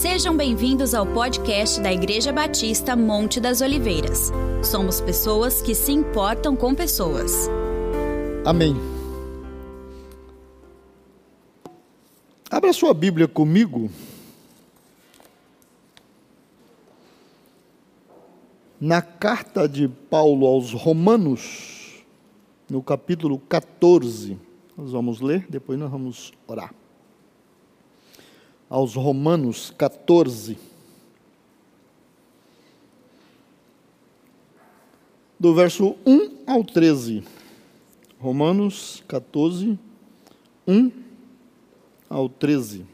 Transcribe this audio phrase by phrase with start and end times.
[0.00, 4.32] Sejam bem-vindos ao podcast da Igreja Batista Monte das Oliveiras.
[4.64, 7.50] Somos pessoas que se importam com pessoas.
[8.46, 8.74] Amém.
[12.50, 13.90] Abra sua Bíblia comigo.
[18.80, 22.02] Na carta de Paulo aos Romanos,
[22.70, 24.38] no capítulo 14.
[24.78, 26.72] Nós vamos ler, depois nós vamos orar
[28.70, 30.56] aos Romanos 14.
[35.38, 37.24] Do verso 1 ao 13.
[38.20, 39.76] Romanos 14,
[40.68, 40.92] 1
[42.08, 42.86] ao 13.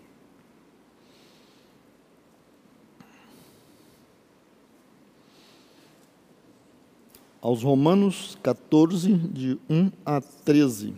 [7.43, 10.95] Aos Romanos 14, de 1 a 13.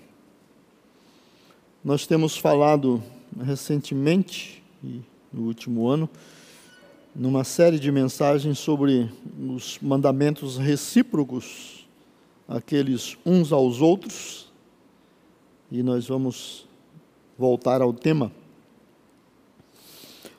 [1.83, 3.03] Nós temos falado
[3.41, 6.09] recentemente no último ano,
[7.15, 11.89] numa série de mensagens sobre os mandamentos recíprocos,
[12.47, 14.53] aqueles uns aos outros,
[15.71, 16.67] e nós vamos
[17.37, 18.33] voltar ao tema.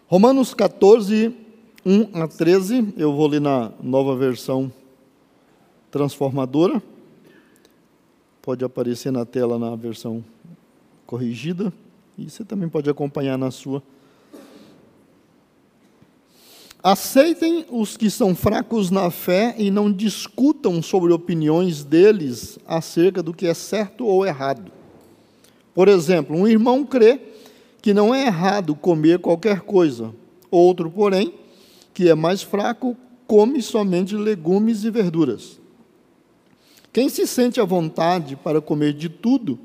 [0.07, 1.35] Romanos 14,
[1.85, 4.71] 1 a 13, eu vou ler na nova versão
[5.91, 6.81] transformadora.
[8.41, 10.23] Pode aparecer na tela na versão
[11.05, 11.71] corrigida,
[12.17, 13.83] e você também pode acompanhar na sua
[16.81, 23.33] Aceitem os que são fracos na fé e não discutam sobre opiniões deles acerca do
[23.33, 24.71] que é certo ou errado.
[25.75, 27.19] Por exemplo, um irmão crê
[27.81, 30.15] que não é errado comer qualquer coisa,
[30.49, 31.33] outro, porém,
[31.93, 32.95] que é mais fraco,
[33.27, 35.59] come somente legumes e verduras.
[36.93, 39.59] Quem se sente à vontade para comer de tudo,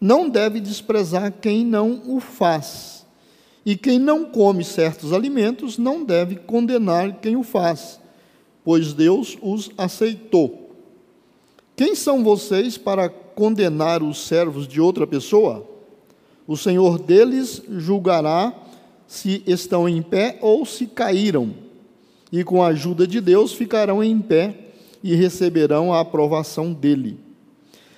[0.00, 2.95] não deve desprezar quem não o faz
[3.66, 7.98] e quem não come certos alimentos não deve condenar quem o faz,
[8.64, 10.70] pois Deus os aceitou.
[11.74, 15.68] Quem são vocês para condenar os servos de outra pessoa?
[16.46, 18.54] O Senhor deles julgará
[19.08, 21.52] se estão em pé ou se caíram,
[22.30, 24.56] e com a ajuda de Deus ficarão em pé
[25.02, 27.18] e receberão a aprovação dele.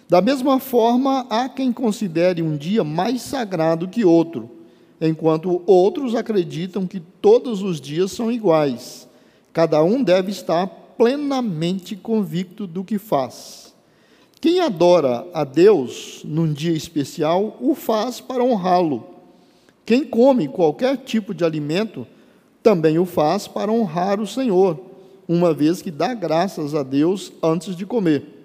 [0.09, 4.58] Da mesma forma, há quem considere um dia mais sagrado que outro
[5.01, 9.09] enquanto outros acreditam que todos os dias são iguais.
[9.53, 13.75] Cada um deve estar plenamente convicto do que faz.
[14.41, 19.07] Quem adora a Deus num dia especial, o faz para honrá-lo.
[19.85, 22.07] Quem come qualquer tipo de alimento,
[22.63, 24.79] também o faz para honrar o Senhor,
[25.27, 28.39] uma vez que dá graças a Deus antes de comer.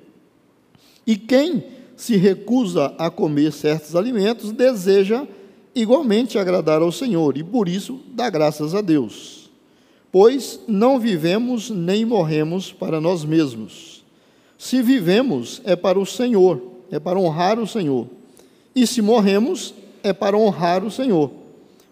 [1.05, 1.63] E quem
[1.95, 5.27] se recusa a comer certos alimentos, deseja
[5.75, 9.49] igualmente agradar ao Senhor, e por isso dá graças a Deus.
[10.11, 14.03] Pois não vivemos nem morremos para nós mesmos.
[14.57, 18.07] Se vivemos, é para o Senhor, é para honrar o Senhor.
[18.75, 19.73] E se morremos,
[20.03, 21.31] é para honrar o Senhor.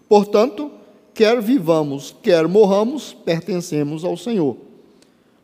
[0.08, 0.70] Portanto,
[1.12, 4.56] quer vivamos, quer morramos, pertencemos ao Senhor.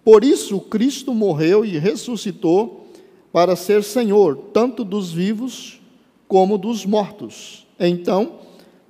[0.04, 2.87] Por isso, Cristo morreu e ressuscitou
[3.32, 5.81] para ser Senhor, tanto dos vivos
[6.27, 7.67] como dos mortos.
[7.78, 8.33] Então,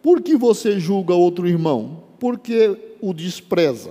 [0.02, 2.04] por que você julga outro irmão?
[2.18, 3.90] Porque o despreza.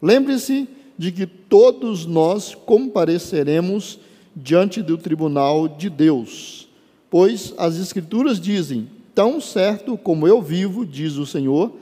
[0.00, 3.98] Lembre-se de que todos nós compareceremos
[4.34, 6.68] diante do tribunal de Deus,
[7.10, 11.72] pois as Escrituras dizem: Tão certo como eu vivo, diz o Senhor,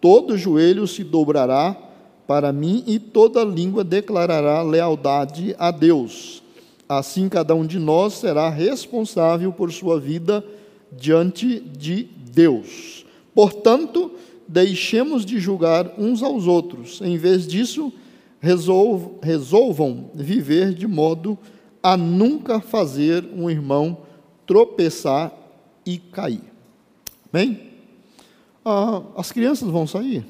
[0.00, 1.76] todo joelho se dobrará
[2.26, 6.42] para mim e toda língua declarará lealdade a Deus.
[6.88, 10.44] Assim, cada um de nós será responsável por sua vida
[10.92, 13.04] diante de Deus.
[13.34, 14.12] Portanto,
[14.46, 17.00] deixemos de julgar uns aos outros.
[17.00, 17.92] Em vez disso,
[18.40, 21.38] resolvam viver de modo
[21.82, 23.98] a nunca fazer um irmão
[24.46, 25.32] tropeçar
[25.86, 26.42] e cair.
[27.32, 27.70] Bem?
[28.64, 30.24] Ah, as crianças vão sair?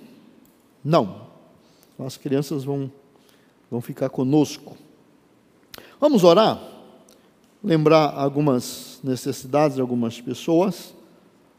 [0.84, 1.22] Não.
[1.98, 2.90] As crianças vão,
[3.70, 4.76] vão ficar conosco.
[6.00, 6.60] Vamos orar?
[7.62, 10.94] Lembrar algumas necessidades de algumas pessoas.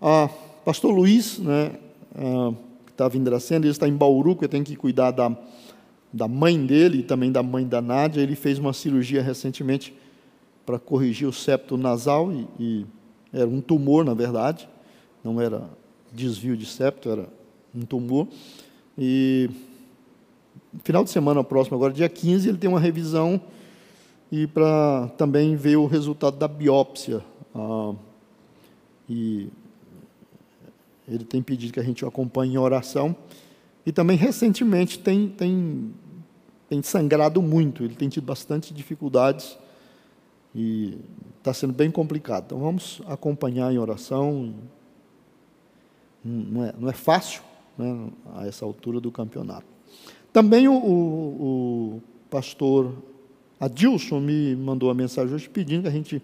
[0.02, 0.30] Ah,
[0.64, 1.72] pastor Luiz, né,
[2.16, 2.54] ah,
[2.86, 5.36] que está vindo da cena, ele está em Bauru, que tem que cuidar da,
[6.12, 8.22] da mãe dele e também da mãe da Nádia.
[8.22, 9.94] Ele fez uma cirurgia recentemente
[10.66, 12.86] para corrigir o septo nasal e, e
[13.34, 14.70] era um tumor, na verdade,
[15.24, 15.68] não era
[16.12, 17.28] desvio de septo, era
[17.76, 18.28] um tumor.
[18.98, 19.50] E
[20.84, 23.42] final de semana próximo, agora dia 15, ele tem uma revisão
[24.32, 27.24] e para também ver o resultado da biópsia
[27.56, 27.94] ah,
[29.10, 29.50] e
[31.08, 33.16] ele tem pedido que a gente o acompanhe em oração.
[33.86, 35.94] E também recentemente tem, tem,
[36.70, 39.58] tem sangrado muito, ele tem tido bastante dificuldades
[40.56, 40.98] e
[41.38, 42.46] está sendo bem complicado.
[42.46, 44.54] Então vamos acompanhar em oração.
[46.24, 47.44] Não é, não é fácil
[47.78, 49.66] né, a essa altura do campeonato.
[50.32, 52.94] Também o, o, o pastor
[53.60, 56.22] Adilson me mandou uma mensagem hoje pedindo que a gente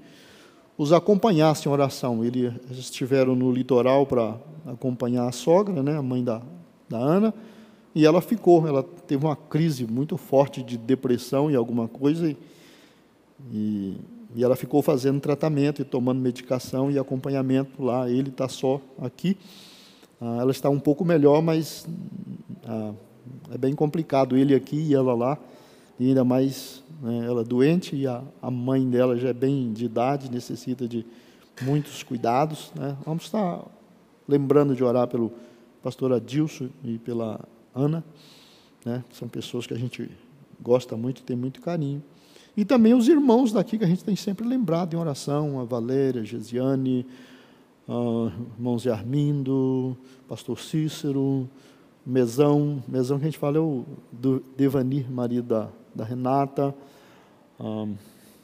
[0.79, 2.23] os acompanhasse em oração.
[2.23, 6.41] Eles estiveram no litoral para acompanhar a sogra, né, a mãe da,
[6.87, 7.33] da Ana,
[7.93, 8.65] e ela ficou.
[8.65, 12.33] Ela teve uma crise muito forte de depressão e alguma coisa,
[13.51, 13.97] e,
[14.33, 18.09] e, ela ficou fazendo tratamento e tomando medicação e acompanhamento lá.
[18.09, 19.35] Ele está só aqui.
[20.21, 21.85] Ah, ela está um pouco melhor, mas
[22.65, 22.93] ah,
[23.53, 25.37] é bem complicado ele aqui e ela lá,
[25.99, 29.85] e ainda mais né, ela doente e a, a mãe dela já é bem de
[29.85, 31.05] idade, necessita de
[31.61, 32.71] muitos cuidados.
[32.75, 32.95] Né.
[33.05, 33.63] Vamos estar
[34.27, 35.31] lembrando de orar pelo
[35.81, 37.39] pastor Adilson e pela
[37.73, 38.03] Ana,
[38.85, 40.09] né, são pessoas que a gente
[40.61, 42.03] gosta muito, tem muito carinho.
[42.55, 46.21] E também os irmãos daqui que a gente tem sempre lembrado em oração, a Valéria,
[46.21, 47.05] a Gesiane,
[47.87, 49.97] uh, irmão Zé Armindo,
[50.27, 51.49] pastor Cícero,
[52.09, 56.73] Mesão, Mesão que a gente fala é o do Devanir, marido da, da Renata,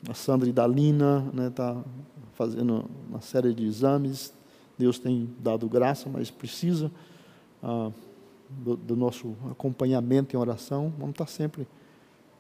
[0.07, 1.83] a Sandra Idalina, está né, tá
[2.35, 4.31] fazendo uma série de exames,
[4.77, 6.91] Deus tem dado graça, mas precisa
[7.63, 7.91] uh,
[8.49, 11.67] do, do, nosso acompanhamento em oração, vamos estar tá sempre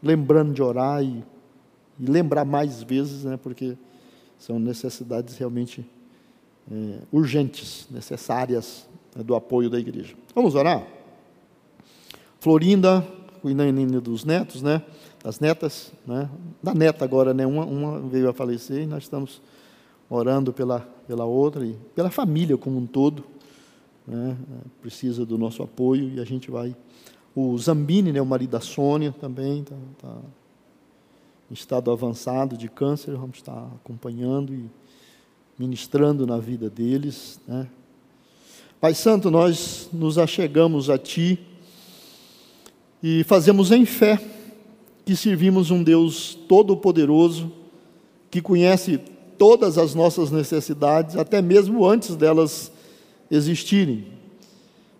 [0.03, 1.23] lembrando de orar e,
[1.99, 3.75] e lembrar mais vezes, né, porque
[4.37, 5.89] são necessidades realmente
[6.71, 10.13] é, urgentes, necessárias né, do apoio da igreja.
[10.35, 10.94] Vamos orar?
[12.45, 13.03] Florinda,
[13.41, 14.83] cuidando dos netos, né?
[15.23, 16.29] Das netas, né?
[16.61, 17.43] Da neta agora, né?
[17.43, 19.41] Uma, uma veio a falecer e nós estamos
[20.07, 23.23] orando pela, pela outra e pela família como um todo,
[24.05, 24.37] né?
[24.79, 26.75] Precisa do nosso apoio e a gente vai.
[27.35, 28.21] O Zambini, né?
[28.21, 30.15] O marido da Sônia também está tá
[31.49, 34.69] em estado avançado de câncer, vamos estar acompanhando e
[35.57, 37.67] ministrando na vida deles, né?
[38.79, 41.39] Pai Santo, nós nos achegamos a Ti
[43.01, 44.19] e fazemos em fé
[45.05, 47.51] que servimos um Deus todo-poderoso,
[48.31, 48.99] que conhece
[49.37, 52.71] todas as nossas necessidades, até mesmo antes delas
[53.29, 54.05] existirem.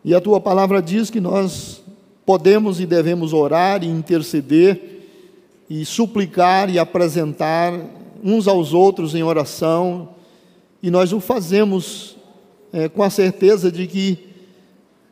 [0.03, 1.81] E a tua palavra diz que nós
[2.25, 4.95] podemos e devemos orar e interceder
[5.69, 7.73] e suplicar e apresentar
[8.23, 10.09] uns aos outros em oração,
[10.81, 12.15] e nós o fazemos
[12.71, 14.19] é, com a certeza de que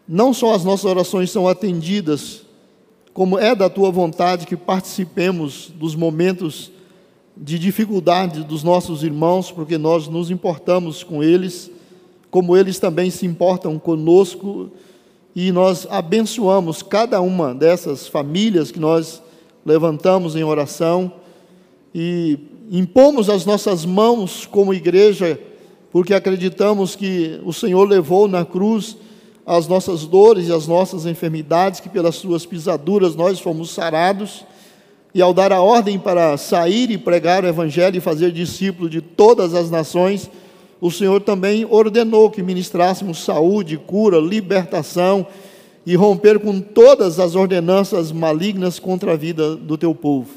[0.07, 2.42] não só as nossas orações são atendidas,
[3.13, 6.71] como é da tua vontade que participemos dos momentos
[7.37, 11.69] de dificuldade dos nossos irmãos, porque nós nos importamos com eles,
[12.31, 14.71] como eles também se importam conosco,
[15.35, 19.21] e nós abençoamos cada uma dessas famílias que nós
[19.65, 21.11] levantamos em oração
[21.93, 22.37] e
[22.71, 25.39] impomos as nossas mãos como igreja,
[25.91, 28.97] porque acreditamos que o Senhor levou na cruz
[29.45, 34.45] as nossas dores e as nossas enfermidades, que pelas suas pisaduras nós fomos sarados,
[35.13, 39.01] e ao dar a ordem para sair e pregar o Evangelho e fazer discípulo de
[39.01, 40.29] todas as nações,
[40.81, 45.25] o Senhor também ordenou que ministrássemos saúde, cura, libertação
[45.85, 50.29] e romper com todas as ordenanças malignas contra a vida do teu povo.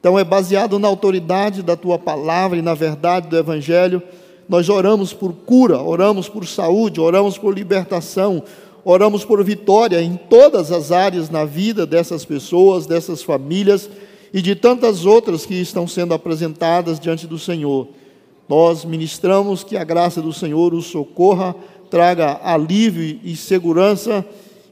[0.00, 4.02] Então é baseado na autoridade da tua palavra e na verdade do Evangelho
[4.48, 8.42] nós oramos por cura, oramos por saúde, oramos por libertação,
[8.84, 13.90] oramos por vitória em todas as áreas na vida dessas pessoas, dessas famílias
[14.32, 17.88] e de tantas outras que estão sendo apresentadas diante do Senhor.
[18.48, 21.54] Nós ministramos que a graça do Senhor os socorra,
[21.90, 24.24] traga alívio e segurança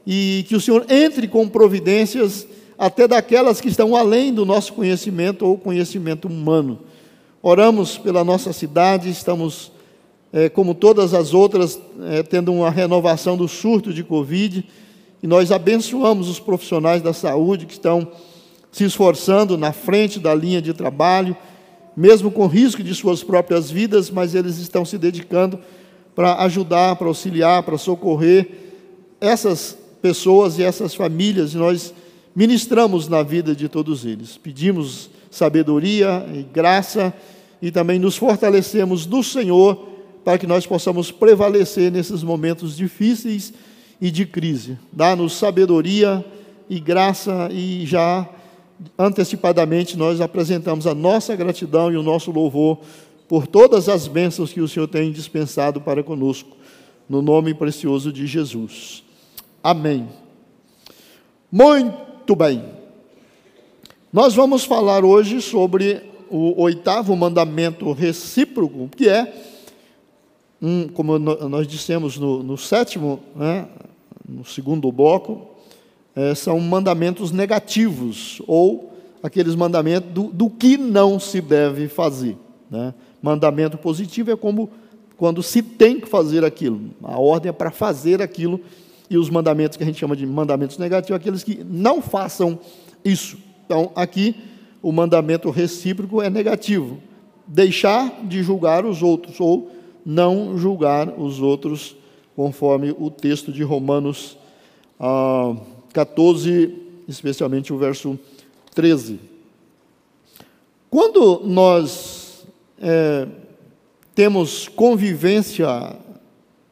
[0.05, 5.45] e que o Senhor entre com providências até daquelas que estão além do nosso conhecimento
[5.45, 6.79] ou conhecimento humano.
[7.49, 9.71] Oramos pela nossa cidade, estamos,
[10.33, 14.65] é, como todas as outras, é, tendo uma renovação do surto de Covid,
[15.23, 18.05] e nós abençoamos os profissionais da saúde que estão
[18.69, 21.37] se esforçando na frente da linha de trabalho,
[21.95, 25.57] mesmo com risco de suas próprias vidas, mas eles estão se dedicando
[26.13, 28.49] para ajudar, para auxiliar, para socorrer
[29.21, 31.93] essas pessoas e essas famílias, e nós
[32.35, 34.35] ministramos na vida de todos eles.
[34.35, 37.13] Pedimos sabedoria e graça
[37.61, 39.87] e também nos fortalecemos do Senhor
[40.23, 43.53] para que nós possamos prevalecer nesses momentos difíceis
[44.01, 44.77] e de crise.
[44.91, 46.25] Dá-nos sabedoria
[46.69, 48.27] e graça e já
[48.97, 52.79] antecipadamente nós apresentamos a nossa gratidão e o nosso louvor
[53.27, 56.55] por todas as bênçãos que o Senhor tem dispensado para conosco,
[57.09, 59.03] no nome precioso de Jesus.
[59.63, 60.07] Amém.
[61.51, 62.63] Muito bem.
[64.11, 69.33] Nós vamos falar hoje sobre o oitavo mandamento recíproco, que é,
[70.61, 73.67] um, como nós dissemos no, no sétimo, né,
[74.27, 75.47] no segundo bloco,
[76.15, 82.37] é, são mandamentos negativos, ou aqueles mandamentos do, do que não se deve fazer.
[82.69, 82.93] Né?
[83.21, 84.69] Mandamento positivo é como
[85.15, 86.91] quando se tem que fazer aquilo.
[87.03, 88.59] A ordem é para fazer aquilo,
[89.09, 92.59] e os mandamentos que a gente chama de mandamentos negativos, aqueles que não façam
[93.03, 93.37] isso.
[93.65, 94.35] Então, aqui,
[94.81, 96.99] o mandamento recíproco é negativo.
[97.45, 99.71] Deixar de julgar os outros, ou
[100.05, 101.95] não julgar os outros,
[102.35, 104.37] conforme o texto de Romanos
[104.99, 105.55] ah,
[105.93, 106.73] 14,
[107.07, 108.19] especialmente o verso
[108.73, 109.19] 13.
[110.89, 112.47] Quando nós
[112.79, 113.27] é,
[114.15, 115.95] temos convivência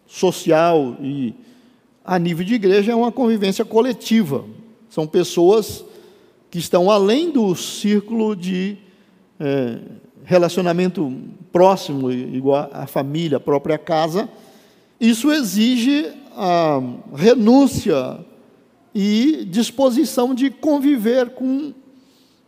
[0.07, 1.35] social e
[2.03, 4.43] a nível de igreja é uma convivência coletiva.
[4.89, 5.84] São pessoas
[6.55, 8.77] que estão além do círculo de
[9.37, 9.77] é,
[10.23, 11.13] relacionamento
[11.51, 14.29] próximo, igual a família, a própria casa.
[14.97, 16.81] Isso exige a
[17.13, 18.19] renúncia
[18.93, 21.73] e disposição de conviver com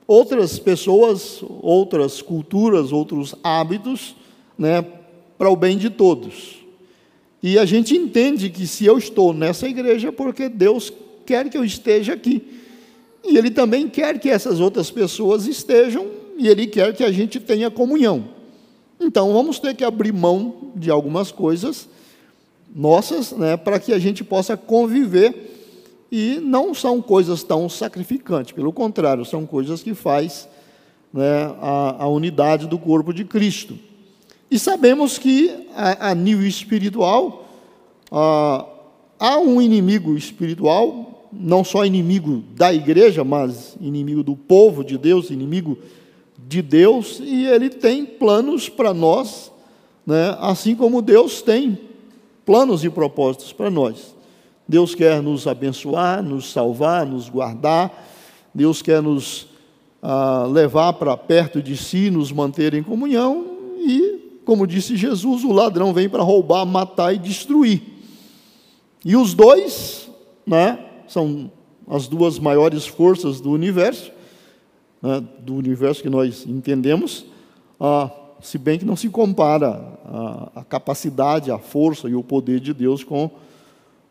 [0.08, 4.16] outras pessoas, outras culturas, outros hábitos,
[4.58, 4.86] né,
[5.38, 6.60] para o bem de todos.
[7.44, 10.94] E a gente entende que se eu estou nessa igreja, é porque Deus
[11.26, 12.57] quer que eu esteja aqui.
[13.28, 16.08] E Ele também quer que essas outras pessoas estejam,
[16.38, 18.30] e Ele quer que a gente tenha comunhão.
[19.00, 21.88] Então vamos ter que abrir mão de algumas coisas
[22.74, 25.56] nossas, né, para que a gente possa conviver
[26.12, 30.48] e não são coisas tão sacrificantes, pelo contrário, são coisas que faz
[31.14, 33.78] né, a, a, unidade do corpo de Cristo.
[34.50, 37.48] E sabemos que, a, a nível espiritual,
[38.12, 38.66] a,
[39.20, 45.30] há um inimigo espiritual, não só inimigo da igreja, mas inimigo do povo de Deus,
[45.30, 45.78] inimigo
[46.48, 49.52] de Deus, e ele tem planos para nós,
[50.06, 51.78] né, assim como Deus tem
[52.46, 54.16] planos e propósitos para nós.
[54.68, 58.06] Deus quer nos abençoar, nos salvar, nos guardar.
[58.54, 59.48] Deus quer nos
[60.02, 63.46] ah, levar para perto de si, nos manter em comunhão.
[63.78, 67.82] E, como disse Jesus, o ladrão vem para roubar, matar e destruir.
[69.06, 70.10] E os dois,
[70.46, 71.52] né, são
[71.88, 74.12] as duas maiores forças do universo,
[75.02, 77.26] né, do universo que nós entendemos,
[77.80, 78.12] ah,
[78.42, 82.74] se bem que não se compara a, a capacidade, a força e o poder de
[82.74, 83.32] Deus com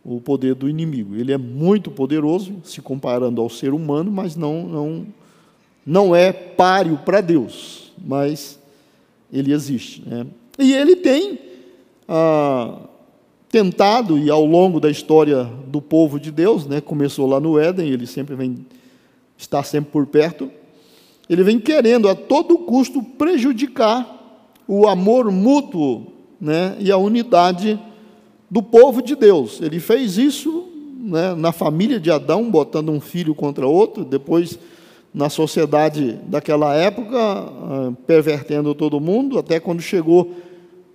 [0.05, 1.17] o poder do inimigo.
[1.17, 5.07] Ele é muito poderoso, se comparando ao ser humano, mas não, não,
[5.85, 8.59] não é páreo para Deus, mas
[9.33, 10.09] ele existe.
[10.09, 10.27] Né?
[10.59, 11.39] E ele tem
[12.09, 12.79] ah,
[13.57, 17.89] tentado, e ao longo da história do povo de Deus, né, começou lá no Éden,
[17.89, 18.67] ele sempre vem,
[19.35, 20.51] está sempre por perto,
[21.27, 26.09] ele vem querendo a todo custo prejudicar o amor mútuo
[26.39, 27.81] né, e a unidade
[28.51, 29.63] do povo de Deus.
[29.63, 34.59] Ele fez isso né, na família de Adão, botando um filho contra outro, depois
[35.15, 40.31] na sociedade daquela época, ah, pervertendo todo mundo, até quando chegou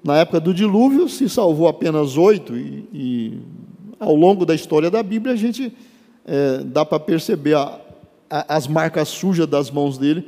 [0.04, 3.40] na época do dilúvio, se salvou apenas oito, e, e
[4.00, 5.72] ao longo da história da Bíblia a gente
[6.26, 7.80] é, dá para perceber a,
[8.30, 10.26] a, as marcas sujas das mãos dele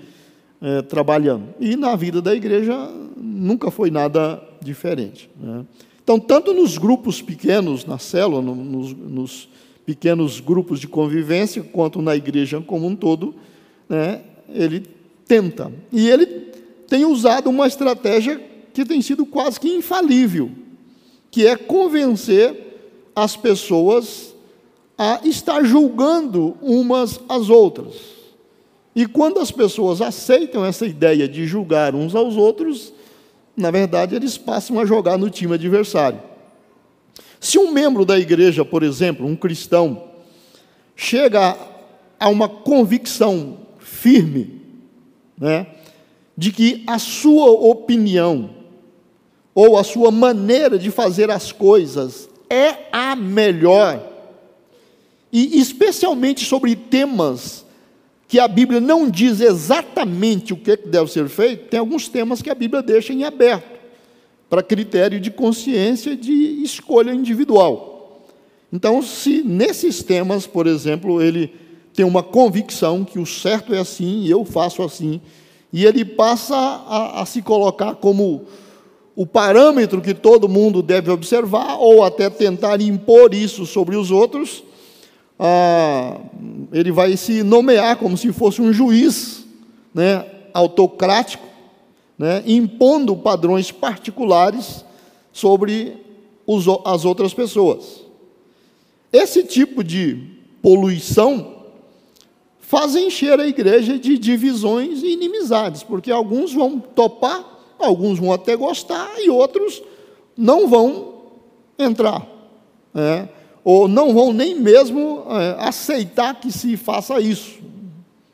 [0.61, 1.45] é, trabalhando.
[1.59, 2.73] E na vida da igreja
[3.17, 5.29] nunca foi nada diferente.
[5.39, 5.65] Né?
[6.03, 9.49] Então, tanto nos grupos pequenos, na célula, nos, nos
[9.85, 13.33] pequenos grupos de convivência, quanto na igreja como um todo,
[13.89, 14.85] né, ele
[15.27, 15.71] tenta.
[15.91, 16.25] E ele
[16.87, 18.39] tem usado uma estratégia
[18.73, 20.51] que tem sido quase que infalível,
[21.29, 24.33] que é convencer as pessoas
[24.97, 27.95] a estar julgando umas às outras.
[28.95, 32.93] E quando as pessoas aceitam essa ideia de julgar uns aos outros,
[33.55, 36.21] na verdade, eles passam a jogar no time adversário.
[37.39, 40.05] Se um membro da igreja, por exemplo, um cristão,
[40.95, 41.57] chega
[42.19, 44.61] a uma convicção firme,
[45.37, 45.67] né,
[46.37, 48.62] de que a sua opinião
[49.53, 54.01] ou a sua maneira de fazer as coisas é a melhor,
[55.31, 57.65] e especialmente sobre temas
[58.27, 62.50] que a Bíblia não diz exatamente o que deve ser feito, tem alguns temas que
[62.50, 63.79] a Bíblia deixa em aberto,
[64.50, 66.33] para critério de consciência de
[66.63, 68.27] escolha individual.
[68.72, 71.53] Então, se nesses temas, por exemplo, ele
[71.93, 75.22] tem uma convicção que o certo é assim e eu faço assim,
[75.72, 78.45] e ele passa a, a se colocar como
[79.15, 84.63] o parâmetro que todo mundo deve observar, ou até tentar impor isso sobre os outros,
[85.38, 86.20] ah,
[86.72, 89.46] ele vai se nomear como se fosse um juiz
[89.93, 91.46] né, autocrático,
[92.17, 94.84] né, impondo padrões particulares
[95.32, 95.98] sobre
[96.46, 98.01] os, as outras pessoas.
[99.12, 100.17] Esse tipo de
[100.62, 101.53] poluição
[102.60, 107.52] faz encher a igreja de divisões e inimizades, porque alguns vão topar,
[107.83, 109.81] alguns vão até gostar e outros
[110.37, 111.13] não vão
[111.77, 112.27] entrar.
[112.93, 113.29] Né?
[113.63, 117.59] ou não vão nem mesmo é, aceitar que se faça isso,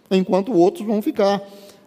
[0.10, 1.41] enquanto outros vão ficar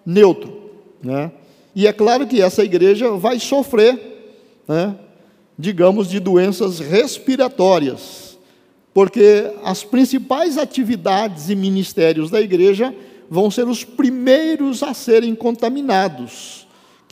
[0.06, 0.70] neutro.
[1.02, 1.32] Né?
[1.74, 3.98] E é claro que essa igreja vai sofrer,
[4.68, 4.94] né,
[5.58, 8.38] digamos, de doenças respiratórias,
[8.94, 12.94] porque as principais atividades e ministérios da igreja
[13.28, 16.61] vão ser os primeiros a serem contaminados,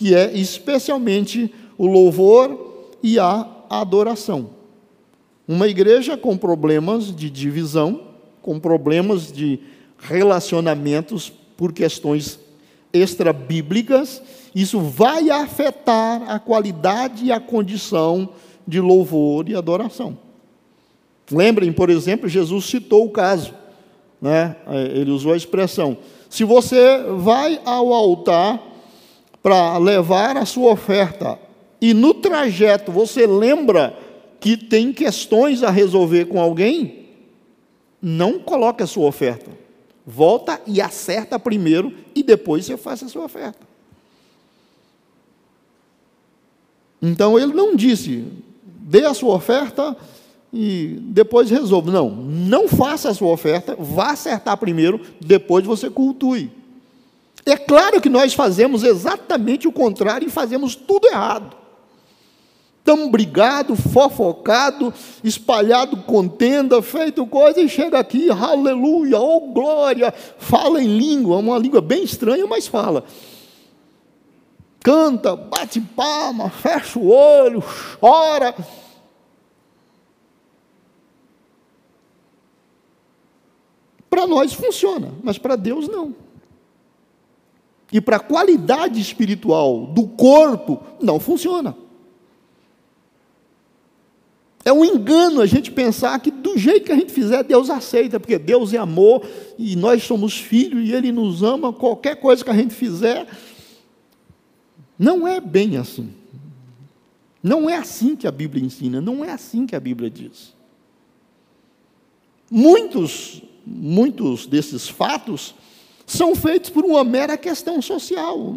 [0.00, 4.49] que é especialmente o louvor e a adoração.
[5.47, 8.04] Uma igreja com problemas de divisão,
[8.40, 9.61] com problemas de
[9.99, 12.40] relacionamentos por questões
[12.95, 14.23] extra-bíblicas,
[14.54, 18.30] isso vai afetar a qualidade e a condição
[18.66, 20.16] de louvor e adoração.
[21.30, 23.52] Lembrem, por exemplo, Jesus citou o caso,
[24.19, 24.57] né?
[24.95, 25.99] ele usou a expressão:
[26.30, 28.70] se você vai ao altar
[29.42, 31.38] para levar a sua oferta
[31.80, 33.97] e no trajeto você lembra
[34.38, 37.09] que tem questões a resolver com alguém,
[38.00, 39.50] não coloque a sua oferta.
[40.06, 43.68] Volta e acerta primeiro e depois você faça a sua oferta.
[47.00, 48.25] Então ele não disse,
[48.64, 49.97] dê a sua oferta
[50.52, 51.90] e depois resolva.
[51.90, 56.50] Não, não faça a sua oferta, vá acertar primeiro, depois você cultue.
[57.44, 61.61] É claro que nós fazemos exatamente o contrário e fazemos tudo errado
[62.90, 64.92] tão brigado, fofocado,
[65.23, 71.81] espalhado contenda, feito coisa, e chega aqui, aleluia, oh glória, fala em língua, uma língua
[71.81, 73.05] bem estranha, mas fala.
[74.83, 77.62] Canta, bate palma, fecha o olho,
[78.00, 78.55] chora.
[84.09, 86.12] Para nós funciona, mas para Deus não.
[87.92, 91.76] E para a qualidade espiritual do corpo, não funciona.
[94.64, 98.20] É um engano a gente pensar que do jeito que a gente fizer, Deus aceita,
[98.20, 99.26] porque Deus é amor
[99.59, 103.26] e nós somos filhos e Ele nos ama, qualquer coisa que a gente fizer.
[104.98, 106.11] Não é bem assim.
[107.42, 110.53] Não é assim que a Bíblia ensina, não é assim que a Bíblia diz.
[112.50, 115.55] Muitos, muitos desses fatos
[116.11, 118.57] são feitos por uma mera questão social.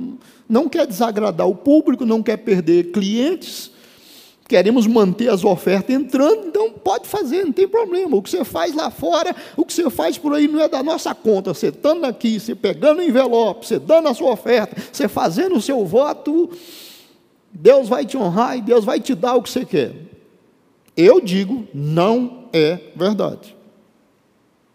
[0.49, 3.69] Não quer desagradar o público, não quer perder clientes,
[4.47, 8.17] queremos manter as ofertas entrando, então pode fazer, não tem problema.
[8.17, 10.81] O que você faz lá fora, o que você faz por aí não é da
[10.81, 11.53] nossa conta.
[11.53, 15.61] Você estando aqui, você pegando o envelope, você dando a sua oferta, você fazendo o
[15.61, 16.49] seu voto,
[17.51, 19.93] Deus vai te honrar e Deus vai te dar o que você quer.
[20.97, 23.55] Eu digo, não é verdade.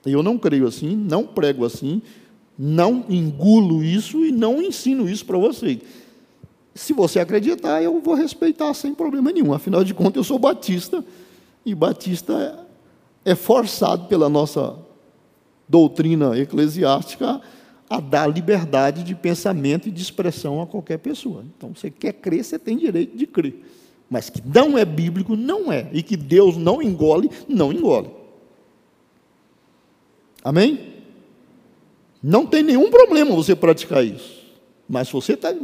[0.06, 2.00] Eu não creio assim, não prego assim,
[2.58, 5.80] não engulo isso e não ensino isso para você.
[6.74, 9.52] Se você acreditar, eu vou respeitar sem problema nenhum.
[9.52, 11.04] Afinal de contas, eu sou batista
[11.64, 12.66] e batista
[13.24, 14.76] é forçado pela nossa
[15.68, 17.40] doutrina eclesiástica
[17.88, 21.44] a dar liberdade de pensamento e de expressão a qualquer pessoa.
[21.56, 23.64] Então, você quer crer, você tem direito de crer.
[24.10, 25.88] Mas que não é bíblico, não é.
[25.92, 28.10] E que Deus não engole, não engole.
[30.42, 30.97] Amém?
[32.28, 34.44] Não tem nenhum problema você praticar isso.
[34.86, 35.54] Mas se você está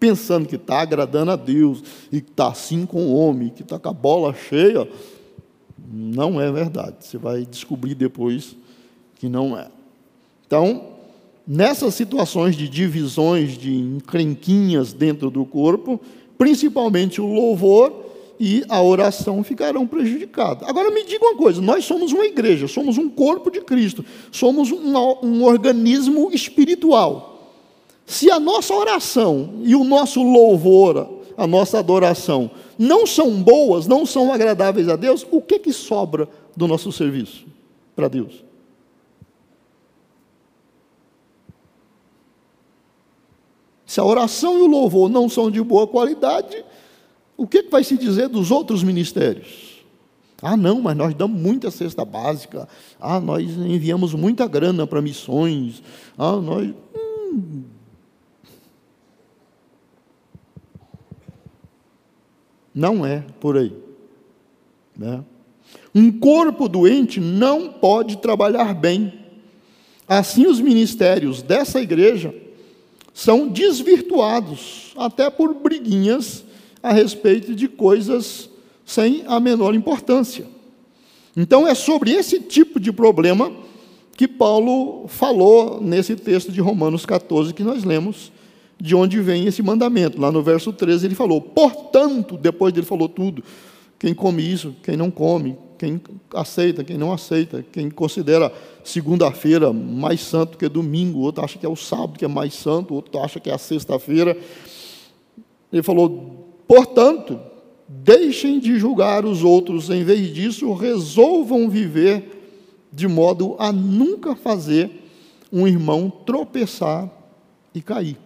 [0.00, 3.78] pensando que está agradando a Deus e que está assim com o homem, que está
[3.78, 4.88] com a bola cheia,
[5.92, 6.96] não é verdade.
[7.00, 8.56] Você vai descobrir depois
[9.16, 9.68] que não é.
[10.46, 10.86] Então,
[11.46, 16.00] nessas situações de divisões, de encrenquinhas dentro do corpo,
[16.38, 18.06] principalmente o louvor
[18.40, 20.68] e a oração ficarão prejudicados.
[20.68, 24.70] Agora me diga uma coisa: nós somos uma igreja, somos um corpo de Cristo, somos
[24.70, 27.56] um, um organismo espiritual.
[28.06, 34.06] Se a nossa oração e o nosso louvor, a nossa adoração, não são boas, não
[34.06, 37.44] são agradáveis a Deus, o que, que sobra do nosso serviço
[37.94, 38.44] para Deus?
[43.84, 46.62] Se a oração e o louvor não são de boa qualidade,
[47.38, 49.78] o que, que vai se dizer dos outros ministérios?
[50.42, 52.68] Ah, não, mas nós damos muita cesta básica.
[53.00, 55.80] Ah, nós enviamos muita grana para missões.
[56.18, 56.74] Ah, nós.
[56.94, 57.62] Hum,
[62.74, 63.72] Não é por aí.
[64.96, 65.24] Né?
[65.92, 69.14] Um corpo doente não pode trabalhar bem.
[70.06, 72.32] Assim, os ministérios dessa igreja
[73.12, 76.44] são desvirtuados, até por briguinhas
[76.82, 78.48] a respeito de coisas
[78.84, 80.46] sem a menor importância.
[81.36, 83.52] Então, é sobre esse tipo de problema
[84.16, 88.32] que Paulo falou nesse texto de Romanos 14 que nós lemos,
[88.80, 90.20] de onde vem esse mandamento.
[90.20, 93.44] Lá no verso 13 ele falou: Portanto, depois dele falou tudo,
[93.98, 96.00] quem come isso, quem não come, quem
[96.34, 101.68] aceita, quem não aceita, quem considera segunda-feira mais santo que domingo, outro acha que é
[101.68, 104.36] o sábado que é mais santo, outro acha que é a sexta-feira.
[105.72, 107.40] Ele falou: portanto,
[107.88, 112.36] deixem de julgar os outros, em vez disso, resolvam viver
[112.92, 114.90] de modo a nunca fazer
[115.50, 117.10] um irmão tropeçar
[117.74, 118.18] e cair.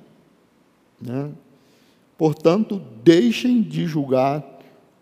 [1.01, 1.31] Né?
[2.19, 4.45] Portanto, deixem de julgar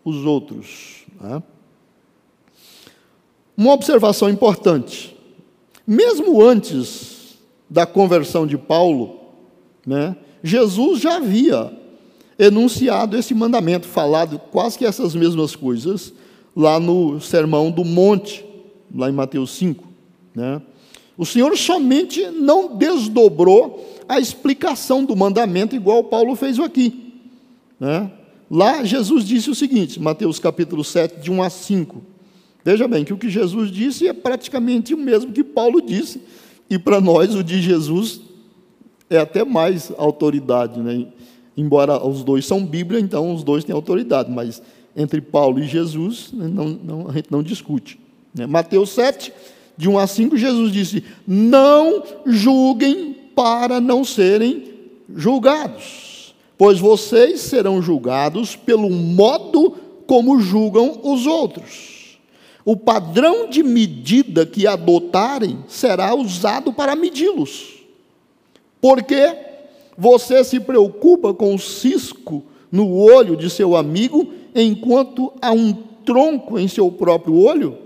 [0.05, 1.05] os outros.
[1.19, 1.41] Né?
[3.55, 5.17] Uma observação importante:
[5.85, 9.19] mesmo antes da conversão de Paulo,
[9.85, 11.80] né, Jesus já havia
[12.41, 16.11] enunciado esse mandamento, falado quase que essas mesmas coisas,
[16.55, 18.43] lá no Sermão do Monte,
[18.93, 19.87] lá em Mateus 5.
[20.33, 20.59] Né?
[21.15, 27.13] O Senhor somente não desdobrou a explicação do mandamento, igual Paulo fez aqui.
[27.79, 28.11] Né?
[28.49, 32.01] Lá Jesus disse o seguinte, Mateus capítulo 7, de 1 a 5.
[32.65, 36.21] Veja bem que o que Jesus disse é praticamente o mesmo que Paulo disse,
[36.67, 38.19] e para nós o de Jesus
[39.11, 41.05] é até mais autoridade, né?
[41.55, 44.61] Embora os dois são Bíblia, então os dois têm autoridade, mas
[44.95, 47.99] entre Paulo e Jesus não, não, a gente não discute.
[48.33, 48.45] Né?
[48.45, 49.33] Mateus 7,
[49.77, 54.63] de 1 a 5, Jesus disse: Não julguem para não serem
[55.15, 59.75] julgados, pois vocês serão julgados pelo modo
[60.07, 62.19] como julgam os outros.
[62.63, 67.81] O padrão de medida que adotarem será usado para medi-los.
[68.79, 69.50] Porque
[69.97, 75.73] você se preocupa com o cisco no olho de seu amigo, enquanto há um
[76.05, 77.77] tronco em seu próprio olho?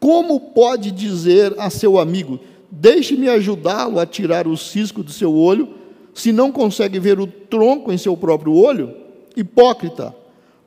[0.00, 2.38] Como pode dizer a seu amigo:
[2.70, 5.68] Deixe-me ajudá-lo a tirar o cisco do seu olho,
[6.12, 8.94] se não consegue ver o tronco em seu próprio olho?
[9.36, 10.14] Hipócrita,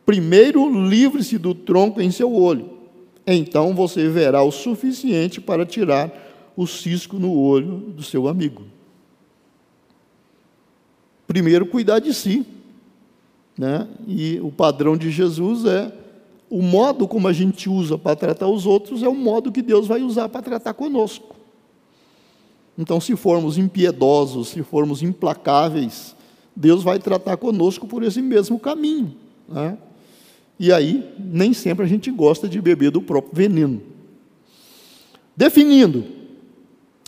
[0.05, 2.69] primeiro livre-se do tronco em seu olho,
[3.25, 6.11] então você verá o suficiente para tirar
[6.55, 8.63] o cisco no olho do seu amigo.
[11.27, 12.45] Primeiro, cuidar de si.
[13.57, 13.87] Né?
[14.07, 15.91] E o padrão de Jesus é
[16.49, 19.87] o modo como a gente usa para tratar os outros é o modo que Deus
[19.87, 21.35] vai usar para tratar conosco.
[22.77, 26.15] Então, se formos impiedosos, se formos implacáveis,
[26.55, 29.13] Deus vai tratar conosco por esse mesmo caminho.
[29.49, 29.77] Né?
[30.59, 33.81] E aí, nem sempre a gente gosta de beber do próprio veneno.
[35.35, 36.05] Definindo,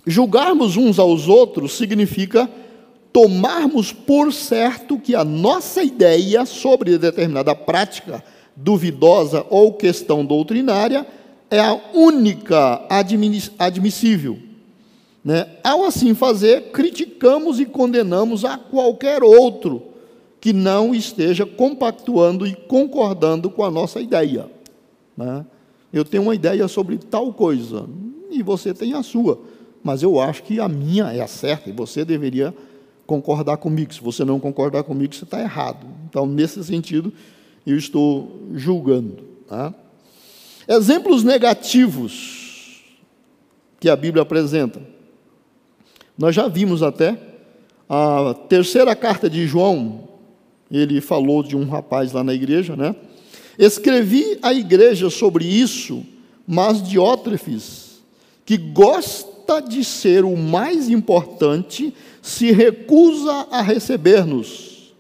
[0.06, 2.50] julgarmos uns aos outros significa
[3.12, 8.24] tomarmos por certo que a nossa ideia sobre determinada prática
[8.56, 11.08] duvidosa ou questão doutrinária
[11.50, 12.86] é a única
[13.58, 14.38] admissível.
[15.24, 15.48] Né?
[15.64, 19.84] Ao assim fazer, criticamos e condenamos a qualquer outro
[20.40, 24.50] que não esteja compactuando e concordando com a nossa ideia.
[25.18, 25.46] Né?
[25.92, 27.86] Eu tenho uma ideia sobre tal coisa
[28.30, 29.42] e você tem a sua,
[29.84, 32.54] mas eu acho que a minha é a certa e você deveria
[33.10, 33.92] concordar comigo.
[33.92, 35.88] Se você não concordar comigo, você está errado.
[36.08, 37.12] Então, nesse sentido,
[37.66, 39.24] eu estou julgando.
[39.48, 39.74] Tá?
[40.68, 42.84] Exemplos negativos
[43.80, 44.80] que a Bíblia apresenta.
[46.16, 47.18] Nós já vimos até
[47.90, 50.08] a terceira carta de João,
[50.70, 52.96] ele falou de um rapaz lá na igreja, né?
[53.58, 56.06] Escrevi à igreja sobre isso,
[56.46, 58.04] mas Diótrefes,
[58.46, 64.94] que gosta de ser o mais importante, se recusa a receber-nos.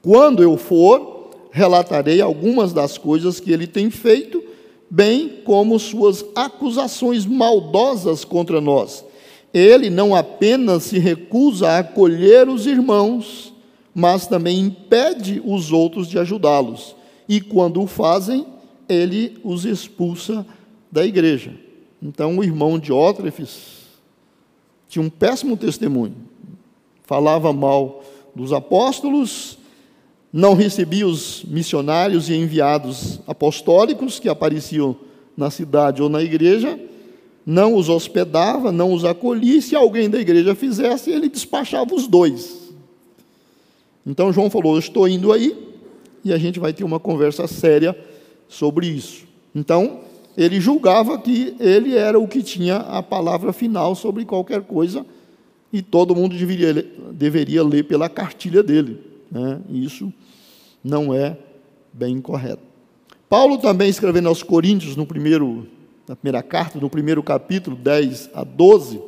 [0.00, 4.42] Quando eu for, relatarei algumas das coisas que ele tem feito,
[4.88, 9.04] bem como suas acusações maldosas contra nós.
[9.52, 13.52] Ele não apenas se recusa a acolher os irmãos,
[13.94, 16.96] mas também impede os outros de ajudá-los.
[17.28, 18.46] E quando o fazem,
[18.88, 20.46] ele os expulsa
[20.90, 21.52] da igreja.
[22.02, 23.81] Então, o irmão de Ótrefes
[24.92, 26.14] tinha um péssimo testemunho.
[27.04, 28.04] Falava mal
[28.36, 29.56] dos apóstolos,
[30.30, 34.94] não recebia os missionários e enviados apostólicos que apareciam
[35.34, 36.78] na cidade ou na igreja,
[37.46, 42.70] não os hospedava, não os acolhia, se alguém da igreja fizesse, ele despachava os dois.
[44.06, 45.56] Então João falou: estou indo aí,
[46.22, 47.98] e a gente vai ter uma conversa séria
[48.46, 49.24] sobre isso.
[49.54, 50.00] Então,
[50.36, 55.04] ele julgava que ele era o que tinha a palavra final sobre qualquer coisa
[55.72, 59.00] e todo mundo deveria, deveria ler pela cartilha dele.
[59.30, 59.60] Né?
[59.70, 60.12] Isso
[60.82, 61.36] não é
[61.92, 62.62] bem correto.
[63.28, 65.66] Paulo também escrevendo aos Coríntios, no primeiro,
[66.06, 69.00] na primeira carta, no primeiro capítulo, 10 a 12,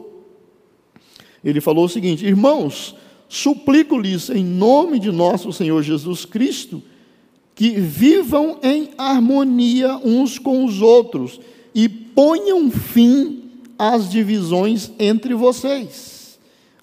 [1.44, 2.96] ele falou o seguinte: Irmãos,
[3.28, 6.82] suplico-lhes em nome de nosso Senhor Jesus Cristo,
[7.54, 11.40] que vivam em harmonia uns com os outros
[11.74, 13.42] e ponham fim
[13.78, 16.38] às divisões entre vocês.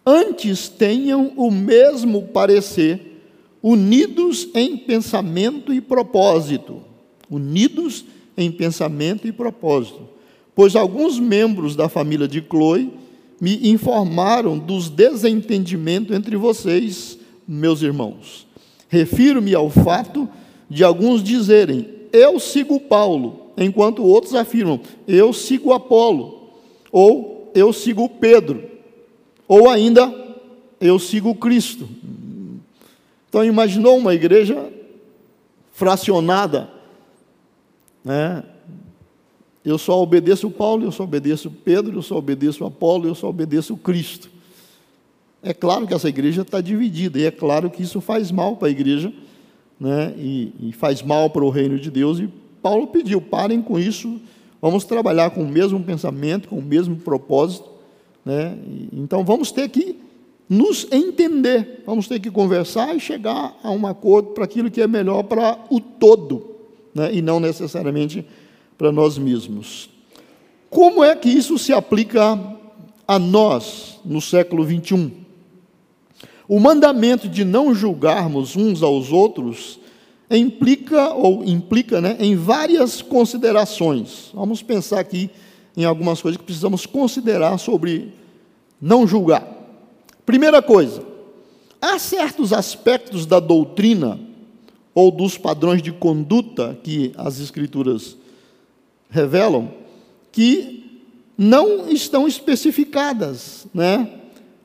[0.05, 3.21] Antes tenham o mesmo parecer,
[3.61, 6.81] unidos em pensamento e propósito.
[7.29, 8.05] Unidos
[8.35, 10.09] em pensamento e propósito.
[10.55, 12.91] Pois alguns membros da família de Chloe
[13.39, 18.47] me informaram dos desentendimentos entre vocês, meus irmãos.
[18.87, 20.50] Refiro-me ao fato de
[20.83, 26.49] alguns dizerem: Eu sigo Paulo, enquanto outros afirmam: Eu sigo Apolo,
[26.91, 28.63] ou Eu sigo Pedro,
[29.47, 30.13] ou ainda
[30.79, 31.87] Eu sigo Cristo.
[33.27, 34.71] Então, imaginou uma igreja
[35.71, 36.69] fracionada,
[38.03, 38.43] né?
[39.63, 43.77] Eu só obedeço Paulo, eu só obedeço Pedro, eu só obedeço Apolo, eu só obedeço
[43.77, 44.29] Cristo.
[45.43, 48.67] É claro que essa igreja está dividida, e é claro que isso faz mal para
[48.67, 49.13] a igreja,
[49.81, 52.19] né, e, e faz mal para o reino de Deus.
[52.19, 52.29] E
[52.61, 54.21] Paulo pediu: parem com isso,
[54.61, 57.67] vamos trabalhar com o mesmo pensamento, com o mesmo propósito.
[58.23, 58.55] Né,
[58.93, 59.97] então vamos ter que
[60.47, 64.87] nos entender, vamos ter que conversar e chegar a um acordo para aquilo que é
[64.87, 66.57] melhor para o todo,
[66.93, 68.23] né, e não necessariamente
[68.77, 69.89] para nós mesmos.
[70.69, 72.39] Como é que isso se aplica
[73.07, 75.20] a nós no século 21?
[76.51, 79.79] O mandamento de não julgarmos uns aos outros
[80.29, 84.31] implica ou implica, né, em várias considerações.
[84.33, 85.29] Vamos pensar aqui
[85.77, 88.13] em algumas coisas que precisamos considerar sobre
[88.81, 89.47] não julgar.
[90.25, 91.01] Primeira coisa,
[91.81, 94.19] há certos aspectos da doutrina
[94.93, 98.17] ou dos padrões de conduta que as escrituras
[99.09, 99.71] revelam
[100.33, 101.01] que
[101.37, 104.17] não estão especificadas, né?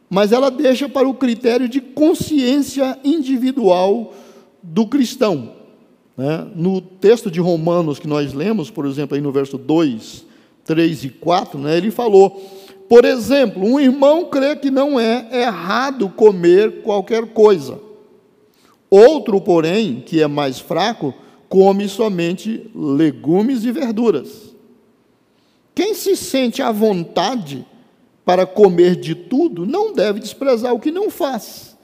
[0.08, 4.14] Mas ela deixa para o critério de consciência individual
[4.62, 5.52] do cristão.
[6.16, 6.46] Né?
[6.54, 10.24] No texto de Romanos que nós lemos, por exemplo, aí no verso 2,
[10.64, 12.40] 3 e 4, né, ele falou:
[12.88, 17.80] por exemplo, um irmão crê que não é errado comer qualquer coisa.
[18.88, 21.12] Outro, porém, que é mais fraco,
[21.48, 24.54] come somente legumes e verduras.
[25.74, 27.66] Quem se sente à vontade
[28.26, 31.76] para comer de tudo, não deve desprezar o que não faz.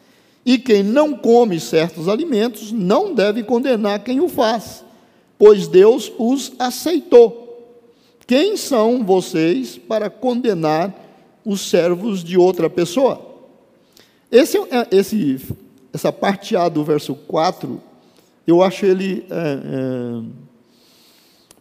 [0.45, 4.85] E quem não come certos alimentos, não deve condenar quem o faz,
[5.39, 7.79] pois Deus os aceitou.
[8.27, 10.93] Quem são vocês para condenar
[11.45, 13.25] os servos de outra pessoa?
[14.29, 15.41] Esse, é, esse,
[15.93, 17.81] essa parte A do verso 4,
[18.49, 20.23] eu acho ele é, é,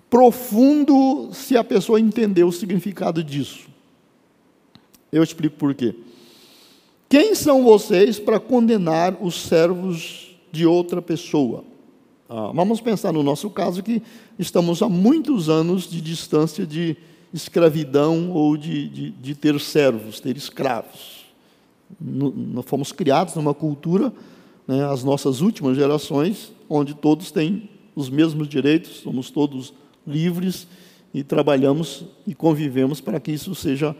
[0.10, 3.71] profundo se a pessoa entender o significado disso.
[5.12, 5.95] Eu explico por quê.
[7.10, 11.65] Quem são vocês para condenar os servos de outra pessoa?
[12.30, 14.02] Ah, vamos pensar no nosso caso que
[14.39, 16.95] estamos há muitos anos de distância de
[17.34, 21.26] escravidão ou de, de, de ter servos, ter escravos.
[22.00, 24.13] Nós fomos criados numa cultura,
[24.65, 29.74] né, as nossas últimas gerações, onde todos têm os mesmos direitos, somos todos
[30.08, 30.65] livres
[31.13, 33.93] e trabalhamos e convivemos para que isso seja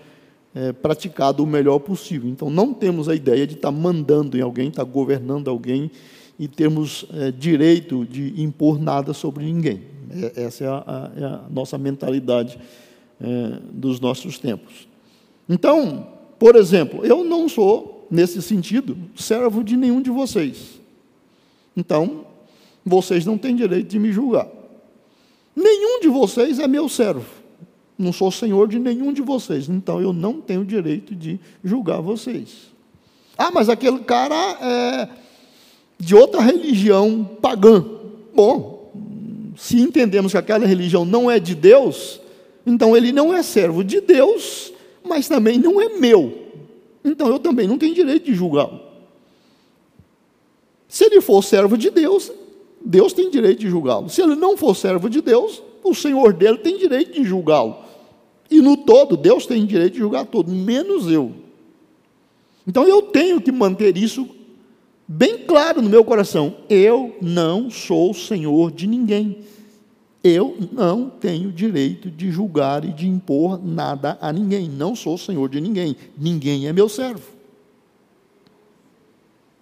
[0.54, 2.30] é, praticado o melhor possível.
[2.30, 5.90] Então, não temos a ideia de estar mandando em alguém, estar governando alguém
[6.38, 9.82] e termos é, direito de impor nada sobre ninguém.
[10.10, 12.60] É, essa é a, é a, nossa mentalidade
[13.20, 14.88] é, dos nossos tempos.
[15.48, 20.82] Então, por exemplo, eu não sou, nesse sentido, servo de nenhum de vocês.
[21.76, 22.26] Então,
[22.86, 24.48] vocês não têm direito de me julgar.
[25.56, 27.41] Nenhum de vocês é meu servo
[28.02, 32.72] não sou senhor de nenhum de vocês, então eu não tenho direito de julgar vocês.
[33.38, 35.10] Ah, mas aquele cara é
[36.00, 37.86] de outra religião pagã.
[38.34, 38.92] Bom,
[39.56, 42.20] se entendemos que aquela religião não é de Deus,
[42.66, 46.40] então ele não é servo de Deus, mas também não é meu.
[47.04, 48.80] Então eu também não tenho direito de julgá-lo.
[50.88, 52.32] Se ele for servo de Deus,
[52.84, 54.10] Deus tem direito de julgá-lo.
[54.10, 57.78] Se ele não for servo de Deus, o Senhor dele tem direito de julgá-lo.
[58.52, 61.32] E no todo, Deus tem direito de julgar todo, menos eu.
[62.68, 64.28] Então eu tenho que manter isso
[65.08, 66.58] bem claro no meu coração.
[66.70, 69.38] Eu não sou senhor de ninguém.
[70.22, 74.70] Eu não tenho direito de julgar e de impor nada a ninguém.
[74.70, 75.96] Não sou senhor de ninguém.
[76.18, 77.32] Ninguém é meu servo.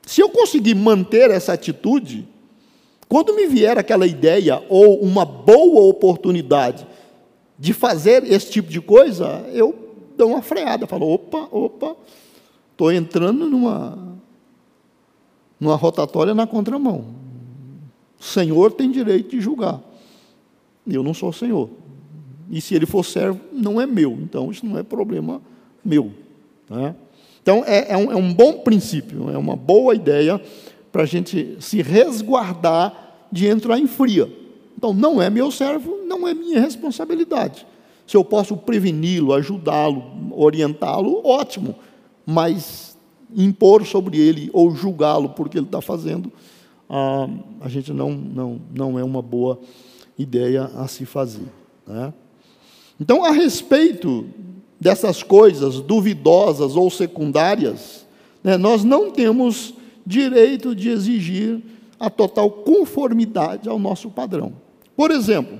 [0.06, 2.28] Se eu conseguir manter essa atitude,
[3.08, 6.86] quando me vier aquela ideia ou uma boa oportunidade
[7.60, 9.76] de fazer esse tipo de coisa, eu
[10.18, 11.96] dou uma freada, falo: opa, opa,
[12.72, 14.18] estou entrando numa,
[15.60, 17.06] numa rotatória na contramão.
[18.18, 19.82] O Senhor tem direito de julgar.
[20.88, 21.70] Eu não sou Senhor.
[22.50, 24.12] E se ele for servo, não é meu.
[24.12, 25.42] Então, isso não é problema
[25.84, 26.12] meu.
[26.68, 26.96] Tá?
[27.42, 30.42] Então, é, é, um, é um bom princípio, é uma boa ideia
[30.92, 34.30] para a gente se resguardar de entrar em fria.
[34.80, 37.68] Então, não é meu servo, não é minha responsabilidade.
[38.08, 41.76] Se eu posso preveni-lo, ajudá-lo, orientá-lo, ótimo.
[42.26, 42.98] Mas
[43.36, 46.32] impor sobre ele ou julgá-lo por que ele está fazendo,
[46.90, 47.28] ah,
[47.60, 49.60] a gente não, não, não é uma boa
[50.18, 51.52] ideia a se fazer.
[51.86, 52.14] Né?
[53.02, 54.28] Então, a respeito
[54.80, 58.08] dessas coisas duvidosas ou secundárias,
[58.42, 59.74] né, nós não temos
[60.06, 61.62] direito de exigir
[62.00, 64.69] a total conformidade ao nosso padrão.
[65.00, 65.58] Por exemplo,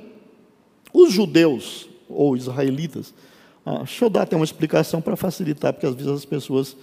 [0.94, 3.14] os judeus ou israelitas,
[3.66, 6.76] ah, deixa eu dar até uma explicação para facilitar, porque às vezes as pessoas